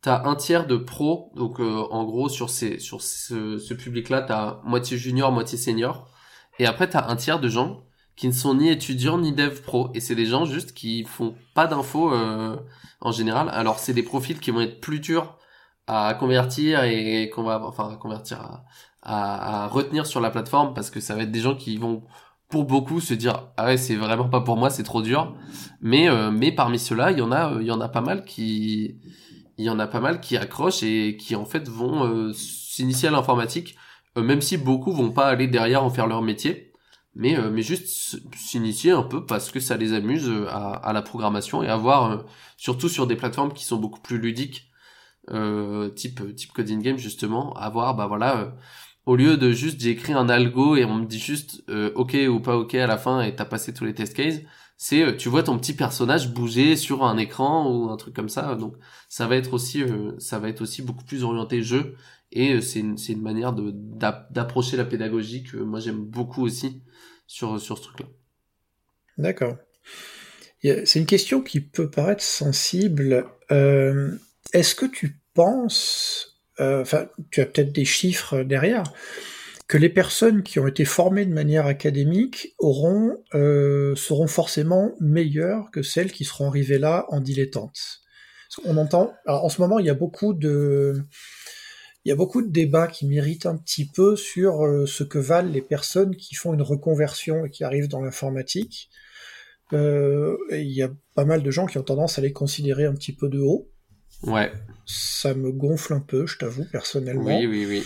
[0.03, 4.22] t'as un tiers de pros, donc euh, en gros sur ces sur ce, ce public-là,
[4.22, 6.09] t'as moitié junior, moitié senior,
[6.59, 7.84] et après t'as un tiers de gens
[8.16, 11.34] qui ne sont ni étudiants ni dev pro, et c'est des gens juste qui font
[11.55, 12.57] pas d'infos euh,
[13.01, 13.48] en général.
[13.51, 15.38] Alors c'est des profils qui vont être plus durs
[15.86, 18.62] à convertir et qu'on va enfin à convertir
[19.03, 22.05] à, retenir sur la plateforme parce que ça va être des gens qui vont
[22.48, 25.34] pour beaucoup se dire ah ouais c'est vraiment pas pour moi c'est trop dur
[25.80, 28.24] mais euh, mais parmi ceux-là il y en a il y en a pas mal
[28.24, 29.01] qui
[29.61, 33.08] il y en a pas mal qui accrochent et qui en fait vont euh, s'initier
[33.08, 33.76] à l'informatique.
[34.18, 36.72] Euh, même si beaucoup vont pas aller derrière en faire leur métier.
[37.14, 37.88] Mais mais juste
[38.36, 42.24] s'initier un peu parce que ça les amuse à, à la programmation et avoir
[42.56, 44.70] surtout sur des plateformes qui sont beaucoup plus ludiques.
[45.96, 47.52] Type type coding game justement.
[47.54, 48.54] Avoir bah voilà
[49.11, 52.16] au lieu de juste j'ai écrit un algo et on me dit juste euh, ok
[52.28, 54.38] ou pas ok à la fin et t'as passé tous les test cases,
[54.76, 58.28] c'est euh, tu vois ton petit personnage bouger sur un écran ou un truc comme
[58.28, 58.54] ça.
[58.54, 58.76] Donc
[59.08, 60.12] ça va être aussi euh,
[60.84, 61.96] beaucoup plus orienté jeu
[62.30, 66.80] et c'est une, manière d'approcher la pédagogie que moi j'aime beaucoup aussi
[67.26, 68.06] sur sur ce truc-là.
[69.18, 69.56] D'accord.
[70.62, 73.26] C'est une question qui peut paraître sensible.
[73.48, 78.84] Est-ce que tu penses enfin, tu as peut-être des chiffres derrière,
[79.70, 85.70] que les personnes qui ont été formées de manière académique auront, euh, seront forcément meilleures
[85.70, 88.00] que celles qui seront arrivées là en dilettante.
[88.64, 91.00] On entend, alors en ce moment, il y a beaucoup de,
[92.04, 95.20] il y a beaucoup de débats qui méritent un petit peu sur euh, ce que
[95.20, 98.90] valent les personnes qui font une reconversion et qui arrivent dans l'informatique.
[99.72, 102.94] Euh, il y a pas mal de gens qui ont tendance à les considérer un
[102.94, 103.69] petit peu de haut.
[104.24, 104.52] Ouais.
[104.86, 107.38] Ça me gonfle un peu, je t'avoue, personnellement.
[107.38, 107.84] Oui, oui, oui.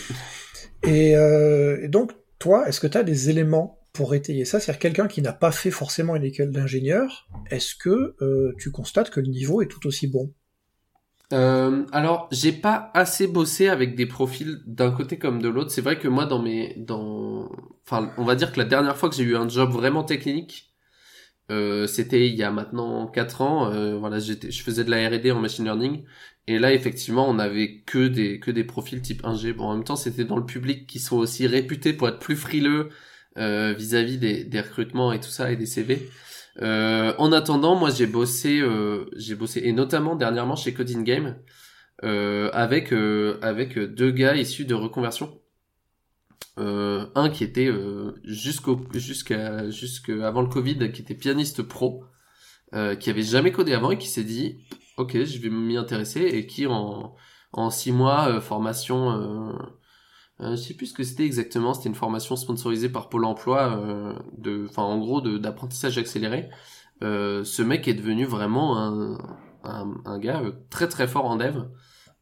[0.82, 4.60] Et, euh, et donc, toi, est-ce que tu as des éléments pour étayer ça?
[4.60, 9.10] C'est-à-dire quelqu'un qui n'a pas fait forcément une école d'ingénieur, est-ce que euh, tu constates
[9.10, 10.32] que le niveau est tout aussi bon?
[11.32, 15.70] Euh, alors, j'ai pas assez bossé avec des profils d'un côté comme de l'autre.
[15.70, 17.50] C'est vrai que moi, dans mes, dans,
[17.86, 20.73] enfin, on va dire que la dernière fois que j'ai eu un job vraiment technique,
[21.50, 23.72] euh, c'était il y a maintenant 4 ans.
[23.72, 26.04] Euh, voilà, j'étais, je faisais de la R&D en machine learning,
[26.46, 29.52] et là, effectivement, on avait que des que des profils type 1G.
[29.54, 32.36] Bon, en même temps, c'était dans le public qui sont aussi réputés pour être plus
[32.36, 32.90] frileux
[33.38, 36.08] euh, vis-à-vis des, des recrutements et tout ça et des CV.
[36.62, 38.62] Euh, en attendant, moi j'ai bossé,
[39.16, 41.36] j'ai bossé et notamment dernièrement chez Coding Game
[42.02, 42.92] avec
[43.42, 45.40] avec deux gars issus de reconversion.
[46.56, 47.68] Un qui était
[48.24, 52.04] jusqu'au jusqu'à jusqu'avant le Covid, qui était pianiste pro,
[52.72, 54.58] qui avait jamais codé avant et qui s'est dit
[54.96, 59.54] ok je vais m'y intéresser et qui en six mois formation
[60.40, 61.74] euh, je sais plus ce que c'était exactement.
[61.74, 66.50] C'était une formation sponsorisée par Pôle Emploi, euh, de, enfin en gros d'apprentissage accéléré.
[67.02, 68.76] Euh, ce mec est devenu vraiment
[69.64, 71.64] un, gars euh, très très fort en dev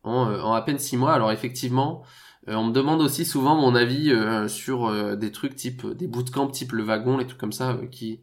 [0.03, 1.13] en, euh, en à peine six mois.
[1.15, 2.03] Alors effectivement,
[2.47, 4.13] on me demande aussi souvent mon avis
[4.49, 8.21] sur des trucs type des bootcamps type le wagon, les trucs comme ça qui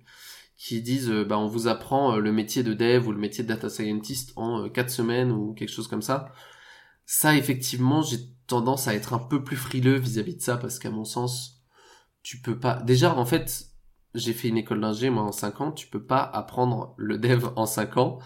[0.57, 3.69] qui disent bah on vous apprend le métier de dev ou le métier de data
[3.69, 6.33] scientist en quatre semaines ou quelque chose comme ça.
[7.05, 8.17] Ça effectivement j'ai
[8.49, 11.61] tendance à être un peu plus frileux vis-à-vis de ça parce qu'à mon sens,
[12.23, 12.81] tu peux pas.
[12.81, 13.67] Déjà, en fait,
[14.15, 15.71] j'ai fait une école d'ingé moi en 5 ans.
[15.71, 18.19] Tu peux pas apprendre le dev en 5 ans.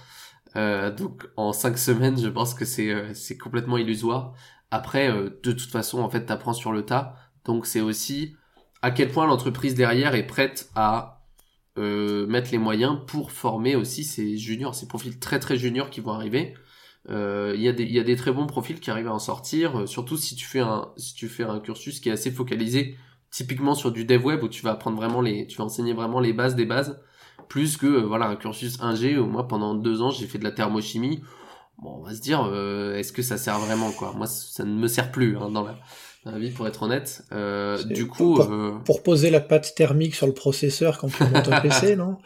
[0.56, 4.34] Euh, donc en 5 semaines, je pense que c'est euh, c'est complètement illusoire.
[4.74, 7.16] Après, euh, de toute façon, en fait, t'apprends sur le tas.
[7.46, 8.36] Donc c'est aussi
[8.82, 11.20] à quel point l'entreprise derrière est prête à
[11.76, 16.12] mettre les moyens pour former aussi ces juniors, ces profils très très juniors qui vont
[16.12, 16.54] arriver.
[17.10, 19.20] Euh, il y, a des, y a des très bons profils qui arrivent à en
[19.20, 22.32] sortir, euh, surtout si tu fais un si tu fais un cursus qui est assez
[22.32, 22.96] focalisé,
[23.30, 26.22] typiquement sur du dev web où tu vas apprendre vraiment les, tu vas enseigner vraiment
[26.22, 27.02] les bases des bases,
[27.50, 30.46] plus que euh, voilà un cursus 1G où moi pendant deux ans j'ai fait de
[30.46, 31.22] la thermochimie.
[31.84, 32.40] Bon, on va se dire,
[32.96, 34.14] est-ce que ça sert vraiment quoi?
[34.16, 35.78] Moi, ça ne me sert plus hein, dans la
[36.26, 37.26] la vie pour être honnête.
[37.32, 38.80] Euh, du coup, pour, euh...
[38.86, 42.18] pour, poser la pâte thermique sur le processeur quand tu montes un PC, non?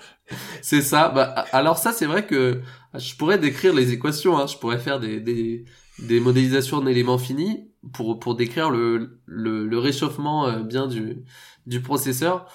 [0.62, 1.10] C'est ça.
[1.10, 2.62] Bah, alors ça, c'est vrai que
[2.94, 4.38] je pourrais décrire les équations.
[4.38, 4.48] Hein.
[4.48, 5.66] Je pourrais faire des, des,
[6.00, 11.24] des modélisations d'éléments finis pour pour décrire le le, le réchauffement euh, bien du
[11.66, 12.46] du processeur.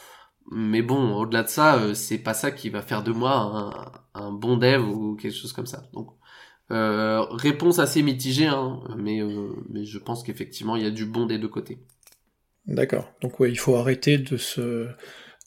[0.50, 3.32] Mais bon, au-delà de ça, euh, c'est pas ça qui va faire de moi
[4.14, 5.84] un, un bon dev ou quelque chose comme ça.
[5.92, 6.10] Donc
[6.72, 11.04] euh, réponse assez mitigée, hein, mais, euh, mais je pense qu'effectivement, il y a du
[11.04, 11.78] bon des deux côtés.
[12.66, 13.12] D'accord.
[13.20, 14.88] Donc ouais, il faut arrêter de se,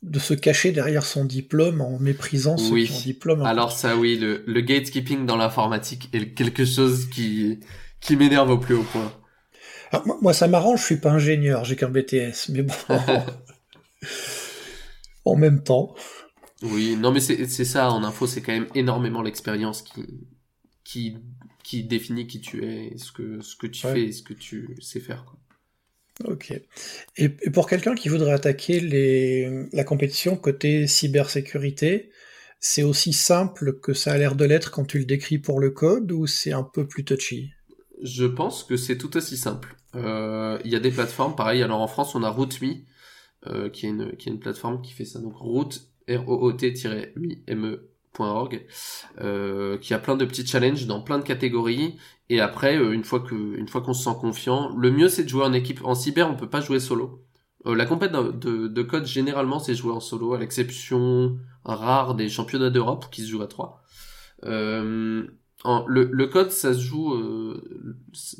[0.03, 3.41] de se cacher derrière son diplôme en méprisant son diplôme.
[3.41, 7.59] Alors ça oui, le, le gatekeeping dans l'informatique est quelque chose qui,
[8.01, 9.11] qui m'énerve au plus haut point.
[9.91, 12.73] Alors, moi, moi, ça m'arrange, je suis pas ingénieur, j'ai qu'un BTS, mais bon.
[15.25, 15.95] en même temps.
[16.61, 20.05] Oui, non mais c'est ça, en info, c'est quand même énormément l'expérience qui,
[20.85, 21.17] qui
[21.63, 24.77] qui définit qui tu es, ce que ce que tu fais, et ce que tu
[24.79, 25.25] sais faire.
[25.25, 25.37] Quoi.
[26.31, 26.51] Ok.
[26.51, 26.63] Et,
[27.17, 32.11] et pour quelqu'un qui voudrait attaquer les, la compétition côté cybersécurité,
[32.61, 35.71] c'est aussi simple que ça a l'air de l'être quand tu le décris pour le
[35.71, 37.51] code ou c'est un peu plus touchy?
[38.01, 39.75] Je pense que c'est tout aussi simple.
[39.95, 41.63] Euh, il y a des plateformes, pareil.
[41.63, 42.83] Alors en France, on a RootMe,
[43.47, 45.19] euh, qui, est une, qui est une plateforme qui fait ça.
[45.19, 45.69] Donc Root,
[46.07, 47.89] R-O-O-T-M-E
[49.21, 51.97] euh, qui a plein de petits challenges dans plein de catégories
[52.29, 55.23] et après euh, une fois que une fois qu'on se sent confiant le mieux c'est
[55.23, 57.23] de jouer en équipe en cyber on peut pas jouer solo
[57.67, 62.29] euh, la compète de, de, code généralement c'est jouer en solo à l'exception rare des
[62.29, 63.83] championnats d'Europe qui se jouent à trois
[64.45, 65.25] euh,
[65.87, 67.89] le, le code ça se joue euh,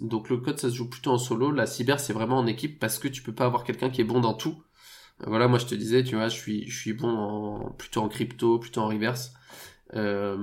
[0.02, 2.80] donc le code ça se joue plutôt en solo la cyber c'est vraiment en équipe
[2.80, 4.62] parce que tu peux pas avoir quelqu'un qui est bon dans tout
[5.26, 8.10] voilà moi je te disais tu vois je suis je suis bon en plutôt en
[8.10, 9.34] crypto plutôt en reverse
[9.94, 10.36] euh,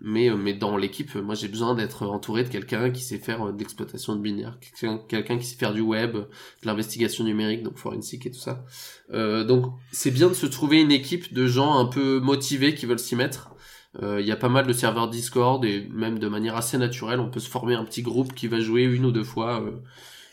[0.00, 3.48] mais euh, mais dans l'équipe, moi j'ai besoin d'être entouré de quelqu'un qui sait faire
[3.48, 4.58] euh, d'exploitation de binaire,
[5.08, 6.26] quelqu'un qui sait faire du web, de
[6.64, 8.64] l'investigation numérique, donc forensique et tout ça.
[9.12, 12.86] Euh, donc c'est bien de se trouver une équipe de gens un peu motivés qui
[12.86, 13.50] veulent s'y mettre.
[14.02, 17.30] Il y a pas mal de serveurs Discord et même de manière assez naturelle, on
[17.30, 19.64] peut se former un petit groupe qui va jouer une ou deux fois.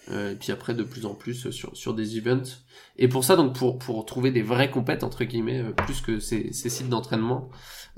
[0.09, 2.63] Et puis après de plus en plus sur, sur des events.
[2.97, 6.51] Et pour ça, donc pour, pour trouver des vrais compètes, entre guillemets, plus que ces,
[6.53, 7.49] ces sites d'entraînement,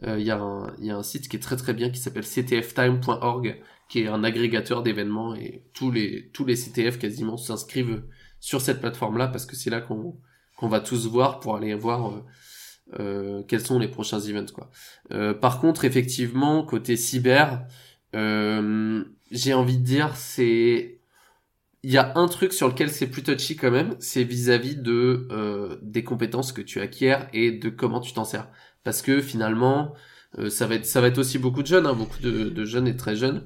[0.05, 1.99] euh, il y, a un, y a un site qui est très très bien qui
[1.99, 8.03] s'appelle ctftime.org qui est un agrégateur d'événements et tous les tous les CTF quasiment s'inscrivent
[8.39, 10.17] sur cette plateforme là parce que c'est là qu'on
[10.57, 12.23] qu'on va tous voir pour aller voir euh,
[12.99, 14.71] euh quels sont les prochains events quoi.
[15.11, 17.65] Euh, par contre effectivement côté cyber
[18.15, 20.99] euh, j'ai envie de dire, c'est
[21.83, 25.27] il y a un truc sur lequel c'est plus touchy quand même, c'est vis-à-vis de
[25.31, 28.49] euh, des compétences que tu acquiers et de comment tu t'en sers.
[28.85, 29.93] Parce que finalement,
[30.39, 32.87] euh, ça va être ça va être aussi beaucoup de jeunes, hein, beaucoup de, jeunes
[32.87, 33.45] et très jeunes.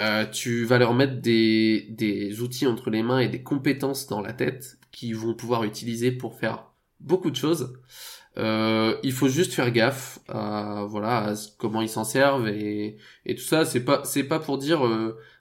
[0.00, 4.20] Euh, tu vas leur mettre des des outils entre les mains et des compétences dans
[4.20, 6.66] la tête qu'ils vont pouvoir utiliser pour faire
[7.00, 7.74] beaucoup de choses.
[8.36, 13.42] Il faut juste faire gaffe à voilà à comment ils s'en servent et, et tout
[13.42, 13.64] ça.
[13.64, 14.82] C'est pas c'est pas pour dire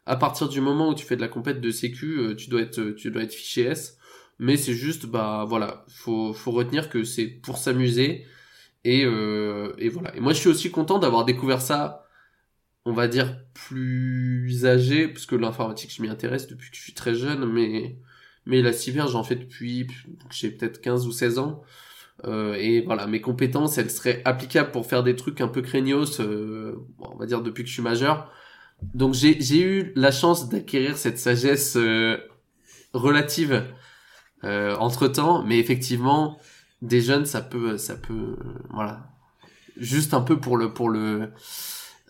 [0.06, 2.62] à partir du moment où tu fais de la compète de sécu, euh, tu dois
[2.62, 3.98] être tu dois être fiché S.
[4.40, 8.26] Mais c'est juste bah voilà, faut faut retenir que c'est pour s'amuser
[8.84, 10.16] et euh, et voilà.
[10.16, 12.08] Et moi je suis aussi content d'avoir découvert ça,
[12.86, 16.94] on va dire plus âgé parce que l'informatique je m'y intéresse depuis que je suis
[16.94, 17.98] très jeune, mais
[18.46, 19.88] mais la cyber j'en fais depuis
[20.32, 21.64] j'ai peut-être 15 ou 16 ans.
[22.26, 26.20] Euh, et voilà, mes compétences, elles seraient applicables pour faire des trucs un peu craignos,
[26.20, 28.32] euh, on va dire depuis que je suis majeur.
[28.94, 32.18] Donc j'ai eu la chance d'acquérir cette sagesse euh,
[32.94, 33.66] relative
[34.44, 36.40] euh, entre temps, mais effectivement,
[36.82, 38.38] des jeunes, ça peut ça peut
[38.70, 39.10] voilà,
[39.78, 41.32] juste un peu pour le pour le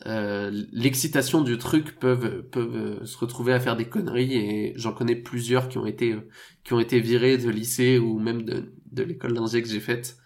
[0.05, 4.36] l'excitation du truc peuvent peuvent se retrouver à faire des conneries.
[4.36, 6.15] Et j'en connais plusieurs qui ont été
[6.63, 10.17] qui ont été virés de lycée ou même de de l'école d'ingé que j'ai faite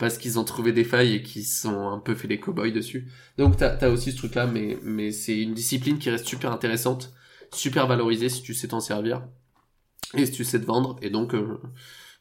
[0.00, 3.12] parce qu'ils ont trouvé des failles et qu'ils sont un peu fait des cow-boys dessus.
[3.36, 7.12] Donc t'as as aussi ce truc-là, mais, mais c'est une discipline qui reste super intéressante,
[7.52, 9.22] super valorisée si tu sais t'en servir
[10.14, 10.96] et si tu sais te vendre.
[11.02, 11.60] Et donc euh,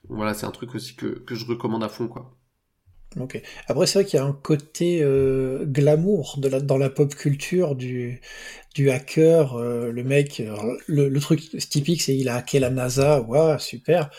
[0.10, 2.36] voilà, c'est un truc aussi que, je recommande à fond, quoi.
[3.20, 3.42] Ok.
[3.68, 8.22] Après, c'est vrai qu'il y a un côté euh, glamour dans la pop culture du,
[8.76, 9.56] du hacker.
[9.56, 10.44] Euh, le mec,
[10.86, 13.22] le, le, truc typique, c'est il a hacké la NASA.
[13.22, 14.12] Waouh, super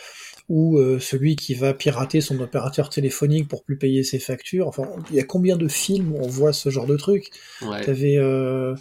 [0.51, 4.67] ou euh, celui qui va pirater son opérateur téléphonique pour plus payer ses factures.
[4.67, 7.31] Enfin, il y a combien de films où on voit ce genre de truc?
[7.63, 7.81] Ouais.
[7.83, 8.75] T'avais euh,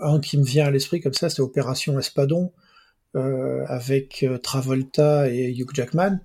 [0.00, 2.50] un qui me vient à l'esprit comme ça, c'est Opération Espadon
[3.14, 6.18] euh, avec Travolta et Hugh Jackman.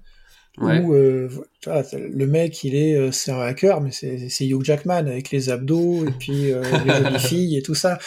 [0.58, 0.80] Ouais.
[0.80, 6.06] Où le mec, il est, c'est un hacker, mais c'est Hugh Jackman avec les abdos
[6.06, 8.00] et puis les jolies filles et tout ça.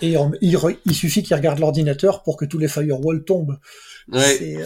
[0.00, 3.58] Et il, il, suffit qu'il regarde l'ordinateur pour que tous les firewalls tombent.
[4.10, 4.56] Ouais.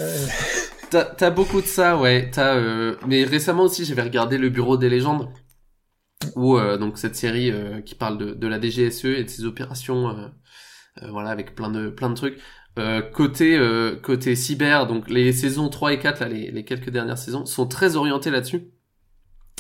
[0.93, 2.31] T'as beaucoup de ça, ouais.
[2.31, 2.97] T'as, euh...
[3.07, 5.31] mais récemment aussi, j'avais regardé Le Bureau des légendes,
[6.37, 9.47] où euh, donc cette série euh, qui parle de, de, la DGSE et de ses
[9.47, 10.29] opérations, euh,
[11.11, 12.39] voilà, avec plein de plein de trucs.
[13.15, 13.59] côté
[14.03, 17.67] côté cyber, donc les saisons 3 et 4, là, les, les quelques dernières saisons, sont
[17.67, 18.71] très orientées là-dessus.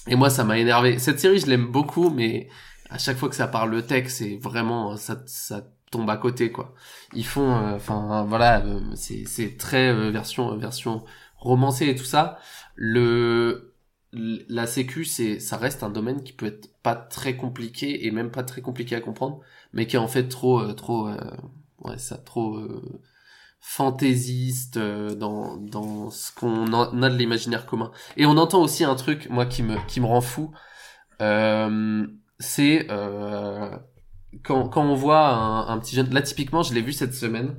[0.08, 0.98] Et moi, ça m'a énervé.
[0.98, 2.48] Cette série, je l'aime beaucoup, mais
[2.90, 6.50] à chaque fois que ça parle le tech, c'est vraiment ça, ça tombe à côté
[6.50, 6.74] quoi.
[7.14, 8.64] Ils font enfin voilà,
[8.96, 11.04] c'est c'est très version version
[11.36, 12.38] romancé et tout ça,
[12.74, 13.72] le
[14.12, 18.30] la sécu c'est ça reste un domaine qui peut être pas très compliqué et même
[18.30, 19.40] pas très compliqué à comprendre,
[19.72, 21.16] mais qui est en fait trop euh, trop euh,
[21.80, 23.00] ouais ça trop euh,
[23.60, 27.90] fantaisiste dans dans ce qu'on a de l'imaginaire commun.
[28.16, 30.52] Et on entend aussi un truc moi qui me qui me rend fou,
[32.38, 32.86] c'est
[34.42, 37.54] quand quand on voit un, un petit jeune là typiquement je l'ai vu cette semaine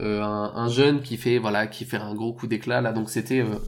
[0.00, 2.92] euh, un, un, jeune qui fait voilà qui fait un gros coup d'éclat là.
[2.92, 3.58] Donc c'était euh,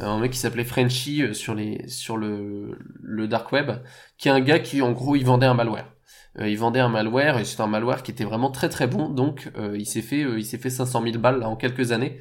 [0.00, 3.72] un mec qui s'appelait Frenchy euh, sur les sur le le dark web
[4.16, 5.92] qui est un gars qui en gros il vendait un malware.
[6.38, 9.10] Il vendait un malware et c'était un malware qui était vraiment très très bon.
[9.10, 12.20] Donc il s'est fait il s'est fait 500 000 balles là, en quelques années.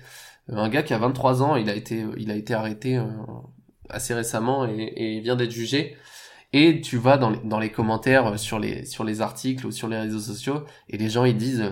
[0.49, 3.01] Un gars qui a 23 ans il a été il a été arrêté
[3.89, 5.95] assez récemment et, et vient d'être jugé
[6.54, 9.88] et tu vas dans les, dans les commentaires sur les sur les articles ou sur
[9.88, 11.72] les réseaux sociaux et les gens ils disent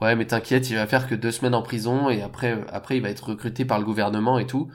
[0.00, 3.02] ouais mais t'inquiète il va faire que deux semaines en prison et après après il
[3.02, 4.70] va être recruté par le gouvernement et tout.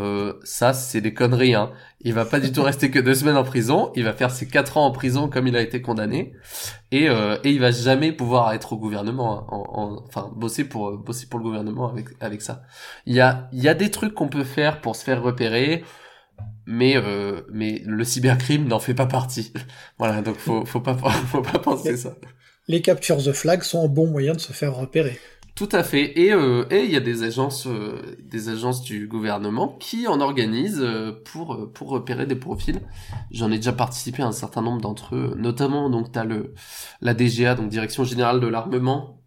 [0.00, 1.72] Euh, ça c'est des conneries hein.
[2.00, 3.92] Il va pas du tout rester que deux semaines en prison.
[3.94, 6.32] Il va faire ses quatre ans en prison comme il a été condamné.
[6.90, 10.96] Et euh, et il va jamais pouvoir être au gouvernement hein, en, enfin bosser pour
[10.98, 12.62] bosser pour le gouvernement avec avec ça.
[13.06, 15.84] Il y a il y a des trucs qu'on peut faire pour se faire repérer
[16.70, 19.52] mais euh, mais le cybercrime n'en fait pas partie
[19.98, 20.94] voilà donc faut faut pas
[21.30, 22.16] faut pas penser ça
[22.70, 25.18] les captures de flag sont un bon moyen de se faire repérer.
[25.56, 26.20] Tout à fait.
[26.20, 30.20] Et euh, et il y a des agences euh, des agences du gouvernement qui en
[30.20, 32.80] organisent euh, pour pour repérer des profils.
[33.32, 36.54] J'en ai déjà participé à un certain nombre d'entre eux, notamment donc t'as le
[37.00, 39.20] la DGA donc Direction générale de l'armement.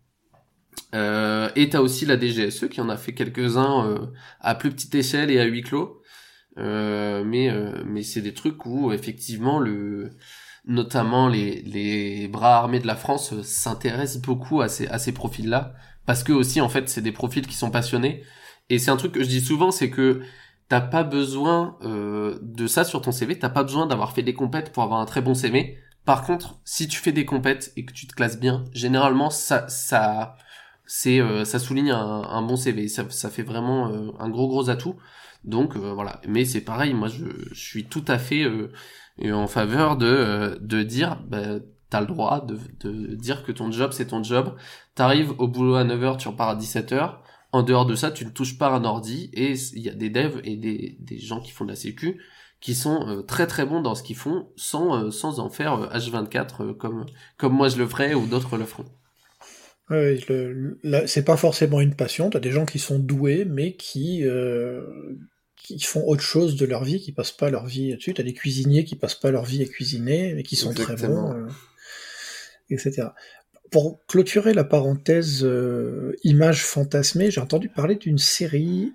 [0.96, 5.30] Euh, et t'as aussi la DGSE qui en a fait quelques-uns à plus petite échelle
[5.30, 6.02] et à huis clos.
[6.58, 7.50] Mais
[7.86, 10.12] mais c'est des trucs où effectivement le
[10.66, 15.12] notamment les, les bras armés de la France euh, s'intéressent beaucoup à ces, à ces
[15.12, 15.74] profils-là,
[16.06, 18.24] parce que aussi en fait c'est des profils qui sont passionnés.
[18.70, 20.22] Et c'est un truc que je dis souvent, c'est que
[20.70, 24.34] t'as pas besoin euh, de ça sur ton CV, t'as pas besoin d'avoir fait des
[24.34, 25.78] compètes pour avoir un très bon CV.
[26.06, 29.68] Par contre, si tu fais des compètes et que tu te classes bien, généralement ça
[29.68, 30.36] ça
[30.86, 34.70] c'est euh, ça souligne un, bon CV, ça, ça fait vraiment euh, un gros gros
[34.70, 34.96] atout.
[35.44, 38.46] Donc euh, voilà, mais c'est pareil, moi je, je, suis tout à fait
[39.24, 43.92] en faveur de de dire bah, t'as le droit de, de dire que ton job
[43.94, 44.56] c'est ton job.
[44.96, 47.16] T'arrives au boulot à 9h, tu repars à 17h.
[47.52, 50.10] En dehors de ça, tu ne touches pas un ordi et il y a des
[50.10, 52.20] devs et des, des gens qui font de la sécu
[52.64, 55.94] qui sont euh, très très bons dans ce qu'ils font sans, euh, sans en faire
[55.94, 58.86] H24 euh, comme, comme moi je le ferais ou d'autres le feront.
[59.90, 60.26] Oui,
[61.06, 64.24] c'est pas forcément une passion, t'as des gens qui sont doués mais qui,
[65.64, 68.34] qui font autre chose de leur vie, qui passent pas leur vie là-dessus, t'as des
[68.34, 71.48] cuisiniers qui passent pas leur vie à cuisiner mais qui sont très bons,
[72.70, 73.08] etc.
[73.72, 75.48] Pour clôturer la parenthèse
[76.24, 78.94] image fantasmée, j'ai entendu parler d'une série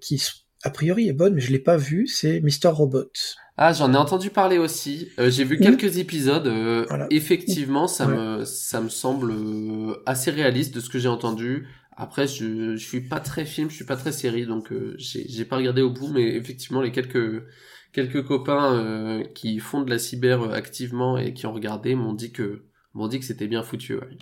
[0.00, 0.20] qui
[0.64, 3.10] a priori est bonne, mais je l'ai pas vue, c'est Mister Robot.
[3.56, 5.08] Ah, j'en ai entendu parler aussi.
[5.18, 6.46] Euh, j'ai vu quelques épisodes.
[6.46, 11.66] Euh, effectivement, ça me ça me semble euh, assez réaliste de ce que j'ai entendu.
[12.00, 15.44] Après, je je suis pas très film, je suis pas très série, donc j'ai j'ai
[15.44, 17.44] pas regardé au bout, mais effectivement, les quelques
[17.92, 22.66] quelques copains qui font de la cyber activement et qui ont regardé m'ont dit que
[22.94, 23.96] m'ont dit que c'était bien foutu.
[23.96, 24.18] Ouais.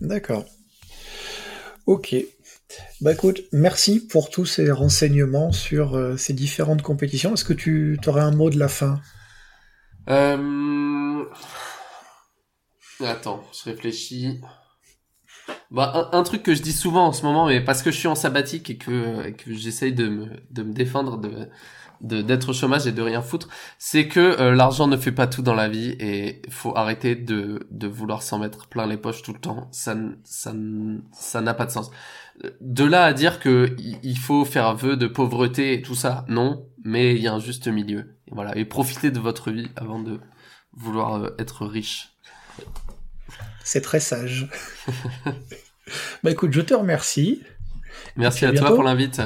[0.00, 0.44] D'accord.
[1.86, 2.16] Ok.
[3.00, 7.34] Bah écoute, merci pour tous ces renseignements sur euh, ces différentes compétitions.
[7.34, 9.00] Est-ce que tu aurais un mot de la fin?
[10.08, 11.24] Euh...
[13.00, 14.40] Attends, je réfléchis.
[15.70, 18.08] Bah, un, truc que je dis souvent en ce moment, mais parce que je suis
[18.08, 21.48] en sabbatique et que, que j'essaye de me, de me défendre de,
[22.00, 23.48] d'être au chômage et de rien foutre,
[23.78, 27.66] c'est que euh, l'argent ne fait pas tout dans la vie et faut arrêter de,
[27.70, 29.68] de vouloir s'en mettre plein les poches tout le temps.
[29.72, 30.54] Ça, ça,
[31.12, 31.90] ça n'a pas de sens.
[32.60, 36.66] De là à dire que il faut faire vœu de pauvreté et tout ça, non,
[36.84, 38.16] mais il y a un juste milieu.
[38.30, 40.20] Voilà, et profitez de votre vie avant de
[40.72, 42.12] vouloir euh, être riche.
[43.66, 44.46] C'est très sage.
[46.22, 47.42] bah écoute, je te remercie.
[48.14, 49.20] Merci à, toi pour l'invite.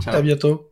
[0.00, 0.14] Ciao.
[0.14, 0.69] À bientôt.